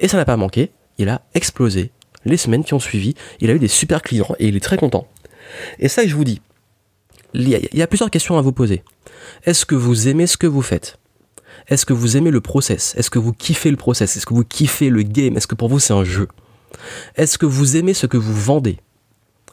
Et 0.00 0.08
ça 0.08 0.18
n'a 0.18 0.26
pas 0.26 0.36
manqué, 0.36 0.72
il 0.98 1.08
a 1.08 1.22
explosé. 1.34 1.92
Les 2.24 2.36
semaines 2.36 2.62
qui 2.62 2.74
ont 2.74 2.78
suivi, 2.78 3.14
il 3.40 3.50
a 3.50 3.54
eu 3.54 3.58
des 3.58 3.68
super 3.68 4.02
clients 4.02 4.34
et 4.38 4.48
il 4.48 4.56
est 4.56 4.60
très 4.60 4.76
content. 4.76 5.08
Et 5.78 5.88
ça, 5.88 6.06
je 6.06 6.14
vous 6.14 6.24
dis, 6.24 6.40
il 7.34 7.48
y 7.48 7.82
a 7.82 7.86
plusieurs 7.86 8.10
questions 8.10 8.36
à 8.36 8.42
vous 8.42 8.52
poser. 8.52 8.84
Est-ce 9.44 9.64
que 9.64 9.74
vous 9.74 10.08
aimez 10.08 10.26
ce 10.26 10.36
que 10.36 10.46
vous 10.46 10.62
faites? 10.62 10.98
Est-ce 11.68 11.86
que 11.86 11.92
vous 11.92 12.16
aimez 12.16 12.30
le 12.30 12.40
process? 12.40 12.94
Est-ce 12.96 13.10
que 13.10 13.18
vous 13.18 13.32
kiffez 13.32 13.70
le 13.70 13.76
process? 13.76 14.16
Est-ce 14.16 14.26
que 14.26 14.34
vous 14.34 14.44
kiffez 14.44 14.90
le 14.90 15.02
game? 15.02 15.36
Est-ce 15.36 15.46
que 15.46 15.54
pour 15.54 15.68
vous 15.68 15.80
c'est 15.80 15.94
un 15.94 16.04
jeu? 16.04 16.28
Est-ce 17.16 17.38
que 17.38 17.46
vous 17.46 17.76
aimez 17.76 17.94
ce 17.94 18.06
que 18.06 18.16
vous 18.16 18.34
vendez 18.34 18.78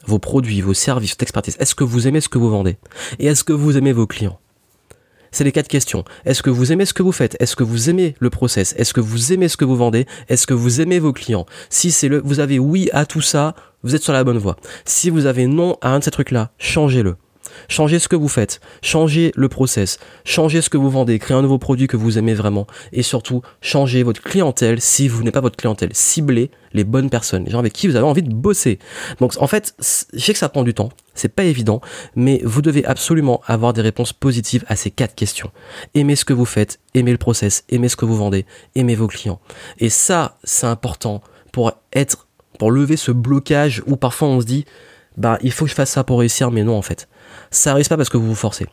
Vos 0.06 0.18
produits, 0.18 0.60
vos 0.60 0.74
services, 0.74 1.10
votre 1.10 1.22
expertise. 1.22 1.56
Est-ce 1.60 1.74
que 1.74 1.84
vous 1.84 2.08
aimez 2.08 2.20
ce 2.20 2.28
que 2.28 2.38
vous 2.38 2.50
vendez 2.50 2.78
Et 3.18 3.26
est-ce 3.26 3.44
que 3.44 3.52
vous 3.52 3.76
aimez 3.76 3.92
vos 3.92 4.06
clients 4.06 4.38
c'est 5.32 5.44
les 5.44 5.52
quatre 5.52 5.68
questions. 5.68 6.04
Est-ce 6.24 6.42
que 6.42 6.50
vous 6.50 6.72
aimez 6.72 6.84
ce 6.84 6.92
que 6.92 7.02
vous 7.02 7.12
faites 7.12 7.36
Est-ce 7.40 7.54
que 7.54 7.62
vous 7.62 7.88
aimez 7.88 8.16
le 8.18 8.30
process 8.30 8.74
Est-ce 8.76 8.92
que 8.92 9.00
vous 9.00 9.32
aimez 9.32 9.48
ce 9.48 9.56
que 9.56 9.64
vous 9.64 9.76
vendez 9.76 10.06
Est-ce 10.28 10.46
que 10.46 10.54
vous 10.54 10.80
aimez 10.80 10.98
vos 10.98 11.12
clients 11.12 11.46
Si 11.68 11.92
c'est 11.92 12.08
le, 12.08 12.20
vous 12.24 12.40
avez 12.40 12.58
oui 12.58 12.90
à 12.92 13.06
tout 13.06 13.20
ça, 13.20 13.54
vous 13.84 13.94
êtes 13.94 14.02
sur 14.02 14.12
la 14.12 14.24
bonne 14.24 14.38
voie. 14.38 14.56
Si 14.84 15.08
vous 15.08 15.26
avez 15.26 15.46
non 15.46 15.76
à 15.82 15.90
un 15.90 16.00
de 16.00 16.04
ces 16.04 16.10
trucs-là, 16.10 16.50
changez-le. 16.58 17.16
Changez 17.68 17.98
ce 17.98 18.08
que 18.08 18.16
vous 18.16 18.28
faites, 18.28 18.60
changez 18.82 19.32
le 19.34 19.48
process, 19.48 19.98
changez 20.24 20.62
ce 20.62 20.70
que 20.70 20.76
vous 20.76 20.90
vendez, 20.90 21.18
créez 21.18 21.36
un 21.36 21.42
nouveau 21.42 21.58
produit 21.58 21.86
que 21.86 21.96
vous 21.96 22.18
aimez 22.18 22.34
vraiment. 22.34 22.66
Et 22.92 23.02
surtout 23.02 23.42
changez 23.60 24.02
votre 24.02 24.22
clientèle 24.22 24.80
si 24.80 25.08
vous 25.08 25.22
n'êtes 25.22 25.34
pas 25.34 25.40
votre 25.40 25.56
clientèle. 25.56 25.90
Ciblez 25.92 26.50
les 26.72 26.84
bonnes 26.84 27.10
personnes, 27.10 27.44
les 27.44 27.50
gens 27.50 27.58
avec 27.58 27.72
qui 27.72 27.88
vous 27.88 27.96
avez 27.96 28.06
envie 28.06 28.22
de 28.22 28.32
bosser. 28.32 28.78
Donc 29.18 29.34
en 29.38 29.46
fait, 29.46 29.74
je 30.12 30.18
sais 30.18 30.32
que 30.32 30.38
ça 30.38 30.48
prend 30.48 30.62
du 30.62 30.74
temps, 30.74 30.90
c'est 31.14 31.34
pas 31.34 31.44
évident, 31.44 31.80
mais 32.14 32.40
vous 32.44 32.62
devez 32.62 32.84
absolument 32.84 33.40
avoir 33.46 33.72
des 33.72 33.82
réponses 33.82 34.12
positives 34.12 34.64
à 34.68 34.76
ces 34.76 34.90
quatre 34.90 35.14
questions. 35.14 35.50
Aimez 35.94 36.16
ce 36.16 36.24
que 36.24 36.32
vous 36.32 36.44
faites, 36.44 36.80
aimez 36.94 37.12
le 37.12 37.18
process, 37.18 37.64
aimez 37.68 37.88
ce 37.88 37.96
que 37.96 38.04
vous 38.04 38.16
vendez, 38.16 38.46
aimez 38.74 38.94
vos 38.94 39.08
clients. 39.08 39.40
Et 39.78 39.90
ça, 39.90 40.38
c'est 40.44 40.66
important 40.66 41.22
pour 41.52 41.72
être 41.92 42.26
pour 42.58 42.70
lever 42.70 42.98
ce 42.98 43.10
blocage 43.10 43.82
où 43.86 43.96
parfois 43.96 44.28
on 44.28 44.40
se 44.40 44.46
dit 44.46 44.66
bah 45.16 45.38
il 45.42 45.50
faut 45.50 45.64
que 45.64 45.70
je 45.70 45.74
fasse 45.74 45.90
ça 45.90 46.04
pour 46.04 46.20
réussir. 46.20 46.50
Mais 46.50 46.62
non 46.62 46.76
en 46.76 46.82
fait 46.82 47.08
ça 47.50 47.72
arrive 47.72 47.88
pas 47.88 47.96
parce 47.96 48.08
que 48.08 48.16
vous 48.16 48.28
vous 48.28 48.34
forcez. 48.34 48.66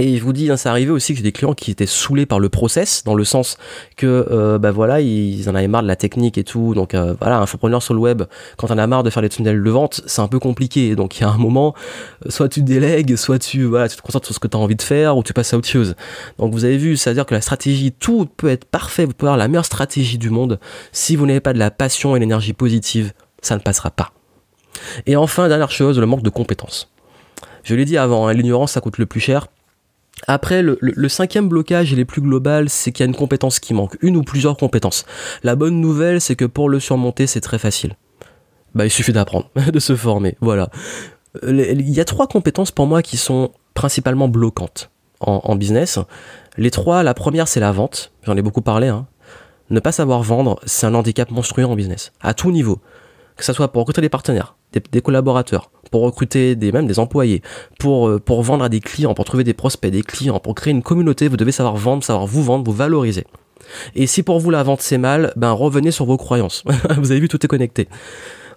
Et 0.00 0.16
je 0.16 0.22
vous 0.22 0.32
dis, 0.32 0.48
hein, 0.48 0.56
ça 0.56 0.70
arrivait 0.70 0.92
aussi 0.92 1.12
que 1.12 1.16
j'ai 1.16 1.24
des 1.24 1.32
clients 1.32 1.54
qui 1.54 1.72
étaient 1.72 1.84
saoulés 1.84 2.24
par 2.24 2.38
le 2.38 2.48
process, 2.48 3.02
dans 3.02 3.16
le 3.16 3.24
sens 3.24 3.58
que, 3.96 4.28
euh, 4.30 4.56
bah 4.56 4.70
voilà, 4.70 5.00
ils 5.00 5.50
en 5.50 5.56
avaient 5.56 5.66
marre 5.66 5.82
de 5.82 5.88
la 5.88 5.96
technique 5.96 6.38
et 6.38 6.44
tout. 6.44 6.72
Donc 6.74 6.94
euh, 6.94 7.14
voilà, 7.20 7.38
un 7.38 7.42
entrepreneur 7.42 7.82
sur 7.82 7.94
le 7.94 8.00
web, 8.00 8.22
quand 8.56 8.70
on 8.70 8.78
a 8.78 8.86
marre 8.86 9.02
de 9.02 9.10
faire 9.10 9.22
les 9.22 9.28
tunnels 9.28 9.60
de 9.60 9.70
vente, 9.70 10.02
c'est 10.06 10.22
un 10.22 10.28
peu 10.28 10.38
compliqué. 10.38 10.94
Donc 10.94 11.18
il 11.18 11.22
y 11.22 11.24
a 11.24 11.30
un 11.30 11.36
moment, 11.36 11.74
soit 12.28 12.48
tu 12.48 12.62
délègues, 12.62 13.16
soit 13.16 13.40
tu, 13.40 13.64
voilà, 13.64 13.88
tu 13.88 13.96
te 13.96 14.02
concentres 14.02 14.26
sur 14.26 14.36
ce 14.36 14.38
que 14.38 14.46
tu 14.46 14.56
as 14.56 14.60
envie 14.60 14.76
de 14.76 14.82
faire, 14.82 15.16
ou 15.16 15.24
tu 15.24 15.32
passes 15.32 15.52
à 15.52 15.58
autre 15.58 15.66
chose. 15.66 15.96
Donc 16.38 16.52
vous 16.52 16.64
avez 16.64 16.78
vu, 16.78 16.96
c'est-à-dire 16.96 17.26
que 17.26 17.34
la 17.34 17.40
stratégie, 17.40 17.90
tout 17.90 18.28
peut 18.36 18.50
être 18.50 18.66
parfait, 18.66 19.04
vous 19.04 19.14
pouvez 19.14 19.30
avoir 19.30 19.38
la 19.38 19.48
meilleure 19.48 19.64
stratégie 19.64 20.18
du 20.18 20.30
monde. 20.30 20.60
Si 20.92 21.16
vous 21.16 21.26
n'avez 21.26 21.40
pas 21.40 21.52
de 21.52 21.58
la 21.58 21.72
passion 21.72 22.14
et 22.14 22.20
l'énergie 22.20 22.52
positive, 22.52 23.12
ça 23.42 23.56
ne 23.56 23.60
passera 23.60 23.90
pas. 23.90 24.12
Et 25.06 25.16
enfin, 25.16 25.48
dernière 25.48 25.72
chose, 25.72 25.98
le 25.98 26.06
manque 26.06 26.22
de 26.22 26.30
compétences. 26.30 26.88
Je 27.62 27.74
l'ai 27.74 27.84
dit 27.84 27.96
avant, 27.96 28.26
hein, 28.26 28.32
l'ignorance 28.32 28.72
ça 28.72 28.80
coûte 28.80 28.98
le 28.98 29.06
plus 29.06 29.20
cher. 29.20 29.48
Après, 30.26 30.62
le, 30.62 31.08
cinquième 31.08 31.48
blocage, 31.48 31.92
il 31.92 32.00
est 32.00 32.04
plus 32.04 32.20
global, 32.20 32.68
c'est 32.68 32.90
qu'il 32.90 33.04
y 33.04 33.06
a 33.06 33.08
une 33.08 33.14
compétence 33.14 33.60
qui 33.60 33.72
manque, 33.72 33.96
une 34.00 34.16
ou 34.16 34.22
plusieurs 34.22 34.56
compétences. 34.56 35.06
La 35.44 35.54
bonne 35.54 35.80
nouvelle, 35.80 36.20
c'est 36.20 36.34
que 36.34 36.44
pour 36.44 36.68
le 36.68 36.80
surmonter, 36.80 37.26
c'est 37.26 37.40
très 37.40 37.58
facile. 37.58 37.94
Bah, 38.74 38.84
il 38.84 38.90
suffit 38.90 39.12
d'apprendre, 39.12 39.48
de 39.72 39.78
se 39.78 39.94
former, 39.94 40.36
voilà. 40.40 40.70
Il 41.46 41.88
y 41.90 42.00
a 42.00 42.04
trois 42.04 42.26
compétences 42.26 42.72
pour 42.72 42.86
moi 42.86 43.02
qui 43.02 43.16
sont 43.16 43.52
principalement 43.74 44.28
bloquantes 44.28 44.90
en, 45.20 45.40
en 45.44 45.56
business. 45.56 45.98
Les 46.56 46.70
trois, 46.70 47.02
la 47.02 47.14
première, 47.14 47.46
c'est 47.46 47.60
la 47.60 47.70
vente. 47.70 48.12
J'en 48.24 48.36
ai 48.36 48.42
beaucoup 48.42 48.62
parlé. 48.62 48.88
Hein. 48.88 49.06
Ne 49.70 49.80
pas 49.80 49.92
savoir 49.92 50.22
vendre, 50.22 50.58
c'est 50.64 50.86
un 50.86 50.94
handicap 50.94 51.30
monstrueux 51.30 51.64
en 51.64 51.76
business, 51.76 52.12
à 52.20 52.34
tout 52.34 52.50
niveau. 52.50 52.80
Que 53.36 53.44
ce 53.44 53.52
soit 53.52 53.70
pour 53.70 53.80
recruter 53.80 54.00
des 54.00 54.08
partenaires, 54.08 54.56
des, 54.72 55.00
collaborateurs, 55.00 55.70
pour 55.90 56.02
recruter 56.02 56.56
des, 56.56 56.72
même 56.72 56.86
des 56.86 56.98
employés, 56.98 57.42
pour, 57.78 58.08
euh, 58.08 58.18
pour 58.18 58.42
vendre 58.42 58.64
à 58.64 58.68
des 58.68 58.80
clients, 58.80 59.14
pour 59.14 59.24
trouver 59.24 59.44
des 59.44 59.54
prospects, 59.54 59.90
des 59.90 60.02
clients, 60.02 60.40
pour 60.40 60.54
créer 60.54 60.72
une 60.72 60.82
communauté, 60.82 61.28
vous 61.28 61.36
devez 61.36 61.52
savoir 61.52 61.76
vendre, 61.76 62.04
savoir 62.04 62.26
vous 62.26 62.42
vendre, 62.42 62.64
vous 62.64 62.76
valoriser. 62.76 63.24
Et 63.94 64.06
si 64.06 64.22
pour 64.22 64.40
vous 64.40 64.50
la 64.50 64.62
vente 64.62 64.80
c'est 64.80 64.98
mal, 64.98 65.32
ben 65.36 65.52
revenez 65.52 65.90
sur 65.90 66.04
vos 66.04 66.16
croyances. 66.16 66.64
vous 66.96 67.10
avez 67.10 67.20
vu, 67.20 67.28
tout 67.28 67.44
est 67.44 67.48
connecté. 67.48 67.88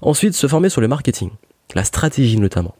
Ensuite, 0.01 0.33
se 0.33 0.47
former 0.47 0.69
sur 0.69 0.81
le 0.81 0.87
marketing, 0.87 1.29
la 1.75 1.83
stratégie 1.83 2.37
notamment. 2.37 2.75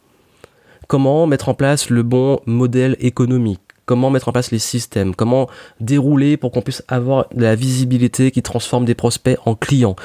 Comment 0.88 1.26
mettre 1.26 1.48
en 1.48 1.54
place 1.54 1.90
le 1.90 2.02
bon 2.02 2.40
modèle 2.46 2.96
économique? 3.00 3.60
Comment 3.84 4.10
mettre 4.10 4.28
en 4.28 4.32
place 4.32 4.50
les 4.50 4.58
systèmes, 4.58 5.14
comment 5.14 5.48
dérouler 5.80 6.36
pour 6.36 6.52
qu'on 6.52 6.62
puisse 6.62 6.84
avoir 6.86 7.26
de 7.34 7.42
la 7.42 7.56
visibilité 7.56 8.30
qui 8.30 8.42
transforme 8.42 8.84
des 8.84 8.94
prospects 8.94 9.38
en 9.44 9.54
clients? 9.54 9.96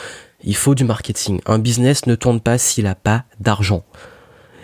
Il 0.44 0.56
faut 0.56 0.76
du 0.76 0.84
marketing. 0.84 1.42
Un 1.46 1.60
business 1.60 2.06
ne 2.06 2.16
tourne 2.16 2.40
pas 2.40 2.58
s'il 2.58 2.86
n'a 2.86 2.96
pas 2.96 3.24
d'argent. 3.40 3.84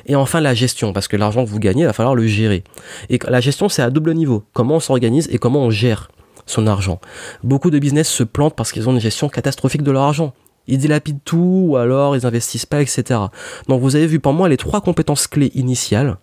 Et 0.05 0.15
enfin 0.15 0.41
la 0.41 0.53
gestion, 0.53 0.93
parce 0.93 1.07
que 1.07 1.15
l'argent 1.15 1.45
que 1.45 1.49
vous 1.49 1.59
gagnez, 1.59 1.81
il 1.81 1.87
va 1.87 1.93
falloir 1.93 2.15
le 2.15 2.27
gérer. 2.27 2.63
Et 3.09 3.19
la 3.27 3.39
gestion, 3.39 3.69
c'est 3.69 3.81
à 3.81 3.89
double 3.89 4.13
niveau. 4.13 4.43
Comment 4.53 4.75
on 4.75 4.79
s'organise 4.79 5.29
et 5.31 5.37
comment 5.37 5.61
on 5.61 5.69
gère 5.69 6.09
son 6.45 6.67
argent. 6.67 6.99
Beaucoup 7.43 7.71
de 7.71 7.79
business 7.79 8.09
se 8.09 8.23
plantent 8.23 8.55
parce 8.55 8.71
qu'ils 8.71 8.89
ont 8.89 8.93
une 8.93 8.99
gestion 8.99 9.29
catastrophique 9.29 9.83
de 9.83 9.91
leur 9.91 10.03
argent. 10.03 10.33
Ils 10.67 10.77
dilapident 10.77 11.21
tout 11.23 11.65
ou 11.69 11.77
alors 11.77 12.15
ils 12.15 12.25
investissent 12.25 12.65
pas, 12.65 12.81
etc. 12.81 13.19
Donc 13.67 13.81
vous 13.81 13.95
avez 13.95 14.07
vu 14.07 14.19
pour 14.19 14.33
moi 14.33 14.49
les 14.49 14.57
trois 14.57 14.81
compétences 14.81 15.27
clés 15.27 15.51
initiales, 15.55 16.17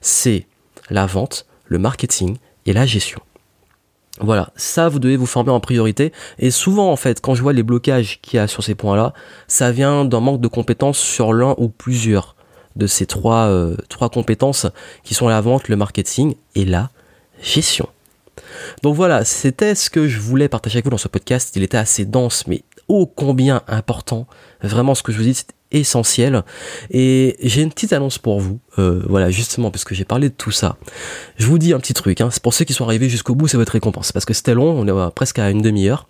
c'est 0.00 0.46
la 0.90 1.06
vente, 1.06 1.46
le 1.66 1.78
marketing 1.78 2.36
et 2.66 2.72
la 2.72 2.86
gestion. 2.86 3.20
Voilà, 4.20 4.50
ça 4.56 4.88
vous 4.88 4.98
devez 4.98 5.16
vous 5.16 5.26
former 5.26 5.50
en 5.50 5.60
priorité. 5.60 6.12
Et 6.38 6.50
souvent 6.50 6.92
en 6.92 6.96
fait, 6.96 7.20
quand 7.20 7.34
je 7.34 7.42
vois 7.42 7.52
les 7.52 7.62
blocages 7.62 8.20
qu'il 8.20 8.36
y 8.36 8.40
a 8.40 8.46
sur 8.46 8.62
ces 8.62 8.74
points-là, 8.74 9.14
ça 9.48 9.72
vient 9.72 10.04
d'un 10.04 10.20
manque 10.20 10.40
de 10.40 10.48
compétences 10.48 10.98
sur 10.98 11.32
l'un 11.32 11.54
ou 11.58 11.68
plusieurs 11.68 12.36
de 12.76 12.86
ces 12.86 13.06
trois, 13.06 13.46
euh, 13.46 13.76
trois 13.88 14.10
compétences 14.10 14.66
qui 15.02 15.14
sont 15.14 15.28
la 15.28 15.40
vente, 15.40 15.68
le 15.68 15.76
marketing 15.76 16.34
et 16.54 16.64
la 16.64 16.90
gestion. 17.42 17.88
Donc 18.82 18.94
voilà, 18.94 19.24
c'était 19.24 19.74
ce 19.74 19.90
que 19.90 20.08
je 20.08 20.20
voulais 20.20 20.48
partager 20.48 20.76
avec 20.76 20.84
vous 20.84 20.90
dans 20.90 20.98
ce 20.98 21.08
podcast. 21.08 21.54
Il 21.56 21.62
était 21.62 21.78
assez 21.78 22.04
dense, 22.04 22.46
mais 22.46 22.62
ô 22.88 23.06
combien 23.06 23.62
important. 23.68 24.26
Vraiment, 24.62 24.94
ce 24.94 25.02
que 25.02 25.12
je 25.12 25.18
vous 25.18 25.24
dis, 25.24 25.44
essentiel. 25.72 26.44
Et 26.90 27.36
j'ai 27.42 27.62
une 27.62 27.70
petite 27.70 27.92
annonce 27.92 28.18
pour 28.18 28.40
vous. 28.40 28.60
Euh, 28.78 29.02
voilà, 29.08 29.30
justement, 29.30 29.70
parce 29.70 29.84
que 29.84 29.94
j'ai 29.94 30.04
parlé 30.04 30.28
de 30.28 30.34
tout 30.34 30.50
ça. 30.50 30.76
Je 31.36 31.46
vous 31.46 31.58
dis 31.58 31.72
un 31.72 31.78
petit 31.78 31.94
truc. 31.94 32.20
Hein. 32.20 32.28
C'est 32.30 32.42
pour 32.42 32.54
ceux 32.54 32.64
qui 32.64 32.72
sont 32.72 32.84
arrivés 32.84 33.08
jusqu'au 33.08 33.34
bout, 33.34 33.48
c'est 33.48 33.56
votre 33.56 33.72
récompense. 33.72 34.12
Parce 34.12 34.24
que 34.24 34.34
c'était 34.34 34.54
long, 34.54 34.70
on 34.78 34.86
est 34.86 35.10
presque 35.12 35.38
à 35.38 35.50
une 35.50 35.62
demi-heure. 35.62 36.06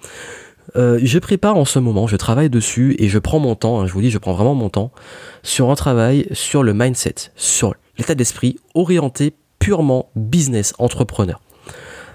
Euh, 0.77 0.99
je 1.03 1.19
prépare 1.19 1.57
en 1.57 1.65
ce 1.65 1.79
moment, 1.79 2.07
je 2.07 2.17
travaille 2.17 2.49
dessus 2.49 2.95
et 2.99 3.09
je 3.09 3.19
prends 3.19 3.41
mon 3.41 3.55
temps, 3.55 3.81
hein, 3.81 3.87
je 3.87 3.93
vous 3.93 4.01
dis, 4.01 4.11
je 4.11 4.19
prends 4.19 4.33
vraiment 4.33 4.55
mon 4.55 4.69
temps 4.69 4.93
sur 5.43 5.71
un 5.71 5.75
travail 5.75 6.27
sur 6.33 6.63
le 6.63 6.73
mindset, 6.73 7.15
sur 7.37 7.75
l'état 7.99 8.15
d'esprit 8.15 8.59
orienté 8.75 9.35
purement 9.59 10.09
business, 10.17 10.73
entrepreneur. 10.79 11.41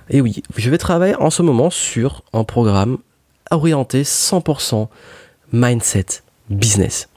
Et 0.10 0.22
oui, 0.22 0.42
je 0.56 0.70
vais 0.70 0.78
travailler 0.78 1.16
en 1.16 1.30
ce 1.30 1.42
moment 1.42 1.70
sur 1.70 2.24
un 2.34 2.46
programme 2.46 2.98
orienté 3.52 4.04
100% 4.04 4.88
mindset, 5.52 6.06
business 6.50 7.10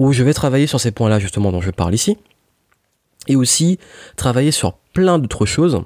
où 0.00 0.14
je 0.14 0.22
vais 0.22 0.32
travailler 0.32 0.66
sur 0.66 0.80
ces 0.80 0.92
points-là 0.92 1.18
justement 1.18 1.52
dont 1.52 1.60
je 1.60 1.70
parle 1.70 1.94
ici, 1.94 2.16
et 3.28 3.36
aussi 3.36 3.78
travailler 4.16 4.50
sur 4.50 4.72
plein 4.94 5.18
d'autres 5.18 5.44
choses 5.44 5.82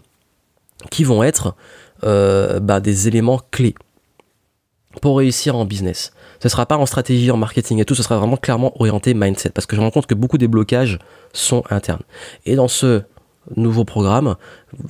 qui 0.92 1.02
vont 1.02 1.24
être 1.24 1.56
euh, 2.04 2.60
bah, 2.60 2.78
des 2.78 3.08
éléments 3.08 3.40
clés. 3.50 3.74
pour 5.02 5.18
réussir 5.18 5.56
en 5.56 5.64
business. 5.64 6.12
Ce 6.40 6.48
sera 6.48 6.66
pas 6.66 6.76
en 6.76 6.86
stratégie, 6.86 7.32
en 7.32 7.36
marketing 7.36 7.80
et 7.80 7.84
tout, 7.84 7.96
ce 7.96 8.04
sera 8.04 8.16
vraiment 8.16 8.36
clairement 8.36 8.80
orienté 8.80 9.14
mindset 9.14 9.50
parce 9.50 9.66
que 9.66 9.74
je 9.74 9.80
me 9.80 9.86
rends 9.86 9.90
compte 9.90 10.06
que 10.06 10.14
beaucoup 10.14 10.38
des 10.38 10.46
blocages 10.46 11.00
sont 11.32 11.64
internes. 11.68 12.04
Et 12.46 12.54
dans 12.54 12.68
ce 12.68 13.02
nouveau 13.56 13.84
programme, 13.84 14.36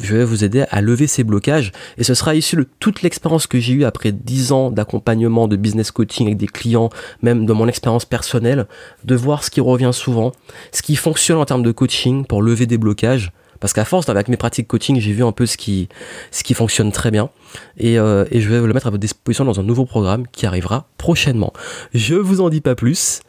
je 0.01 0.17
vais 0.17 0.25
vous 0.25 0.45
aider 0.45 0.65
à 0.71 0.81
lever 0.81 1.07
ces 1.07 1.25
blocages 1.25 1.73
et 1.99 2.05
ce 2.05 2.15
sera 2.15 2.35
issu 2.35 2.57
de 2.57 2.67
toute 2.81 3.03
l'expérience 3.03 3.47
que 3.47 3.59
j'ai 3.59 3.75
eue 3.75 3.85
après 3.85 4.13
10 4.13 4.53
ans 4.53 4.71
d'accompagnement, 4.71 5.49
de 5.49 5.57
business 5.57 5.91
coaching 5.91 6.27
avec 6.27 6.39
des 6.39 6.47
clients, 6.47 6.91
même 7.23 7.47
de 7.47 7.53
mon 7.53 7.69
expérience 7.69 8.05
personnelle, 8.05 8.67
de 9.05 9.15
voir 9.15 9.45
ce 9.45 9.51
qui 9.51 9.61
revient 9.61 9.91
souvent, 9.93 10.33
ce 10.73 10.83
qui 10.83 10.97
fonctionne 10.97 11.39
en 11.39 11.45
termes 11.45 11.63
de 11.63 11.73
coaching 11.73 12.25
pour 12.25 12.43
lever 12.43 12.67
des 12.67 12.79
blocages 12.79 13.33
parce 13.61 13.73
qu'à 13.73 13.87
force, 13.87 14.11
avec 14.11 14.29
mes 14.29 14.37
pratiques 14.37 14.69
coaching, 14.69 15.01
j'ai 15.01 15.13
vu 15.13 15.25
un 15.25 15.33
peu 15.33 15.47
ce 15.47 15.57
qui, 15.57 15.89
ce 16.31 16.45
qui 16.45 16.53
fonctionne 16.53 16.93
très 16.93 17.11
bien. 17.11 17.31
Et, 17.79 17.99
euh, 17.99 18.27
et 18.31 18.43
je 18.43 18.51
vais 18.51 18.61
le 18.61 18.75
mettre 18.75 18.89
à 18.89 18.91
votre 18.91 19.01
disposition 19.01 19.47
dans 19.47 19.59
un 19.59 19.63
nouveau 19.63 19.87
programme 19.87 20.27
qui 20.27 20.45
arrivera 20.45 20.87
prochainement. 20.99 21.53
Je 21.95 22.15
vous 22.15 22.43
en 22.43 22.51
dis 22.51 22.61
pas 22.61 22.75
plus. 22.75 23.21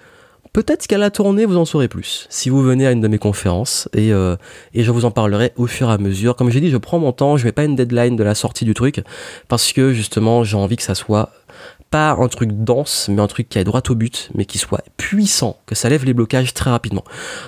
Peut-être 0.56 0.88
qu'à 0.88 0.98
la 0.98 1.12
tournée, 1.12 1.44
vous 1.44 1.58
en 1.58 1.66
saurez 1.66 1.90
plus 1.90 2.28
si 2.30 2.50
vous 2.50 2.64
venez 2.64 2.88
à 2.88 2.92
une 2.92 3.02
de 3.02 3.10
mes 3.10 3.18
conférences 3.18 3.90
et, 3.94 4.14
euh, 4.14 4.38
et 4.74 4.86
je 4.86 4.92
vous 4.92 5.04
en 5.04 5.12
parlerai 5.12 5.52
au 5.58 5.68
fur 5.68 5.90
et 5.90 5.92
à 5.92 5.98
mesure. 5.98 6.38
Comme 6.38 6.50
j'ai 6.50 6.62
dit, 6.62 6.70
je 6.70 6.78
prends 6.78 6.98
mon 6.98 7.12
temps, 7.12 7.36
je 7.36 7.44
mets 7.44 7.52
pas 7.52 7.66
une 7.66 7.76
deadline 7.76 8.16
de 8.16 8.24
la 8.24 8.36
sortie 8.36 8.64
du 8.64 8.74
truc 8.74 9.04
parce 9.50 9.74
que 9.74 9.92
justement, 9.92 10.46
j'ai 10.46 10.56
envie 10.56 10.78
que 10.78 10.84
ça 10.84 10.96
soit 10.96 11.34
pas 11.92 12.12
un 12.12 12.30
truc 12.30 12.52
dense, 12.54 13.10
mais 13.10 13.22
un 13.22 13.28
truc 13.28 13.50
qui 13.50 13.58
aille 13.58 13.66
droit 13.66 13.82
au 13.90 13.96
but, 13.96 14.30
mais 14.34 14.46
qui 14.46 14.58
soit 14.58 14.82
puissant, 14.96 15.58
que 15.66 15.76
ça 15.76 15.90
lève 15.90 16.06
les 16.06 16.14
blocages 16.14 16.54
très 16.54 16.70
rapidement. 16.70 17.04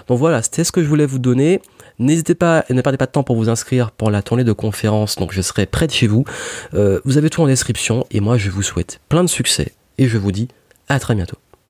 Donc 0.10 0.20
voilà, 0.20 0.41
c'était 0.41 0.65
ce 0.65 0.74
que 0.74 0.84
je 0.84 0.89
voulais 0.89 1.06
vous 1.06 1.20
donner. 1.20 1.62
N'hésitez 2.00 2.36
pas 2.36 2.65
ne 2.70 2.82
perdez 2.82 2.98
pas 2.98 3.06
de 3.06 3.12
temps 3.12 3.24
pour 3.24 3.38
vous 3.38 3.48
inscrire 3.48 3.91
pour 3.91 4.12
la 4.12 4.22
tournée 4.22 4.43
de 4.43 4.52
conférence. 4.52 5.15
Donc 5.15 5.32
je 5.32 5.41
serai 5.41 5.65
près 5.65 5.88
de 5.88 5.93
chez 5.93 6.08
vous. 6.08 6.26
Euh, 6.74 7.00
vous 7.06 7.17
avez 7.17 7.30
tout 7.30 7.41
en 7.41 7.48
description 7.48 8.06
et 8.12 8.20
moi 8.20 8.38
je 8.38 8.50
vous 8.50 8.63
souhaite 8.63 9.00
plein 9.08 9.24
de 9.24 9.30
succès 9.30 9.72
et 9.98 10.10
je 10.10 10.17
vous 10.17 10.34
dis 10.34 10.50
à 10.89 11.00
très 11.00 11.15
bientôt. 11.15 11.38